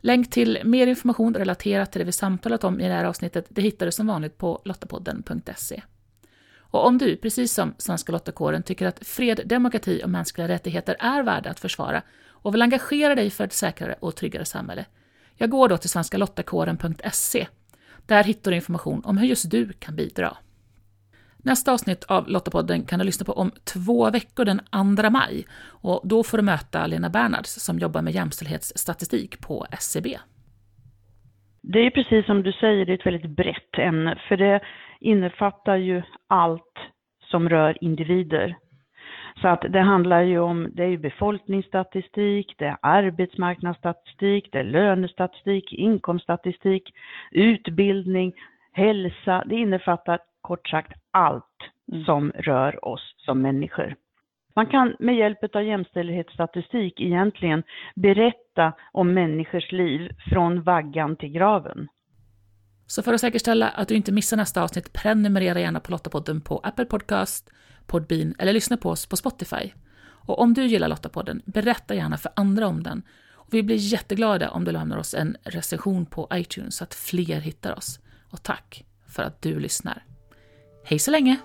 Länk 0.00 0.30
till 0.30 0.58
mer 0.64 0.86
information 0.86 1.34
relaterat 1.34 1.92
till 1.92 1.98
det 1.98 2.04
vi 2.04 2.12
samtalat 2.12 2.64
om 2.64 2.80
i 2.80 2.88
det 2.88 2.94
här 2.94 3.04
avsnittet 3.04 3.46
det 3.48 3.62
hittar 3.62 3.86
du 3.86 3.92
som 3.92 4.06
vanligt 4.06 4.38
på 4.38 4.62
lottapodden.se. 4.64 5.82
Och 6.56 6.86
om 6.86 6.98
du, 6.98 7.16
precis 7.16 7.52
som 7.52 7.74
Svenska 7.78 8.12
Lottakåren, 8.12 8.62
tycker 8.62 8.86
att 8.86 9.06
fred, 9.06 9.40
demokrati 9.44 10.00
och 10.04 10.10
mänskliga 10.10 10.48
rättigheter 10.48 10.96
är 11.00 11.22
värda 11.22 11.50
att 11.50 11.60
försvara 11.60 12.02
och 12.28 12.54
vill 12.54 12.62
engagera 12.62 13.14
dig 13.14 13.30
för 13.30 13.44
ett 13.44 13.52
säkrare 13.52 13.94
och 14.00 14.16
tryggare 14.16 14.44
samhälle, 14.44 14.84
jag 15.38 15.50
går 15.50 15.68
då 15.68 15.76
till 15.76 15.90
svenskalottakåren.se. 15.90 17.46
Där 18.06 18.24
hittar 18.24 18.50
du 18.50 18.56
information 18.56 19.02
om 19.04 19.18
hur 19.18 19.26
just 19.26 19.50
du 19.50 19.72
kan 19.72 19.96
bidra. 19.96 20.36
Nästa 21.36 21.72
avsnitt 21.72 22.04
av 22.04 22.28
Lottapodden 22.28 22.84
kan 22.84 22.98
du 22.98 23.04
lyssna 23.04 23.24
på 23.24 23.32
om 23.32 23.50
två 23.64 24.10
veckor 24.10 24.44
den 24.44 24.60
2 24.96 25.10
maj. 25.10 25.46
Och 25.60 26.00
då 26.04 26.22
får 26.22 26.38
du 26.38 26.44
möta 26.44 26.86
Lena 26.86 27.10
Bernhards 27.10 27.50
som 27.50 27.78
jobbar 27.78 28.02
med 28.02 28.14
jämställdhetsstatistik 28.14 29.40
på 29.40 29.66
SCB. 29.70 30.18
Det 31.62 31.78
är 31.78 31.90
precis 31.90 32.26
som 32.26 32.42
du 32.42 32.52
säger, 32.52 32.86
det 32.86 32.92
är 32.92 32.98
ett 32.98 33.06
väldigt 33.06 33.36
brett 33.36 33.78
ämne, 33.78 34.18
för 34.28 34.36
det 34.36 34.60
innefattar 35.00 35.76
ju 35.76 36.02
allt 36.28 36.74
som 37.30 37.48
rör 37.48 37.84
individer. 37.84 38.56
Så 39.40 39.48
att 39.48 39.64
det 39.68 39.80
handlar 39.80 40.22
ju 40.22 40.38
om, 40.38 40.70
det 40.72 40.82
är 40.82 40.88
ju 40.88 40.98
befolkningsstatistik, 40.98 42.54
det 42.58 42.64
är 42.64 42.76
arbetsmarknadsstatistik, 42.82 44.48
det 44.52 44.58
är 44.58 44.64
lönestatistik, 44.64 45.72
inkomststatistik, 45.72 46.94
utbildning, 47.30 48.32
hälsa. 48.72 49.44
Det 49.46 49.54
innefattar 49.54 50.18
kort 50.40 50.68
sagt 50.68 50.92
allt 51.10 51.44
mm. 51.92 52.04
som 52.04 52.32
rör 52.34 52.84
oss 52.84 53.14
som 53.16 53.42
människor. 53.42 53.94
Man 54.54 54.66
kan 54.66 54.96
med 54.98 55.16
hjälp 55.16 55.54
av 55.54 55.62
jämställdhetsstatistik 55.62 57.00
egentligen 57.00 57.62
berätta 57.94 58.72
om 58.92 59.14
människors 59.14 59.72
liv 59.72 60.10
från 60.30 60.62
vaggan 60.62 61.16
till 61.16 61.32
graven. 61.32 61.88
Så 62.90 63.02
för 63.02 63.14
att 63.14 63.20
säkerställa 63.20 63.68
att 63.68 63.88
du 63.88 63.94
inte 63.94 64.12
missar 64.12 64.36
nästa 64.36 64.62
avsnitt, 64.62 64.92
prenumerera 64.92 65.60
gärna 65.60 65.80
på 65.80 65.90
Lottapodden 65.90 66.40
på 66.40 66.58
Apple 66.58 66.84
Podcast, 66.84 67.50
Podbean 67.86 68.34
eller 68.38 68.52
lyssna 68.52 68.76
på 68.76 68.90
oss 68.90 69.06
på 69.06 69.16
Spotify. 69.16 69.72
Och 70.00 70.38
om 70.38 70.54
du 70.54 70.66
gillar 70.66 70.88
Lottapodden, 70.88 71.42
berätta 71.44 71.94
gärna 71.94 72.16
för 72.16 72.32
andra 72.36 72.66
om 72.66 72.82
den. 72.82 73.02
Och 73.32 73.54
vi 73.54 73.62
blir 73.62 73.76
jätteglada 73.76 74.50
om 74.50 74.64
du 74.64 74.72
lämnar 74.72 74.98
oss 74.98 75.14
en 75.14 75.36
recension 75.42 76.06
på 76.06 76.28
iTunes 76.32 76.76
så 76.76 76.84
att 76.84 76.94
fler 76.94 77.40
hittar 77.40 77.74
oss. 77.74 78.00
Och 78.30 78.42
tack 78.42 78.84
för 79.08 79.22
att 79.22 79.42
du 79.42 79.60
lyssnar. 79.60 80.04
Hej 80.84 80.98
så 80.98 81.10
länge! 81.10 81.36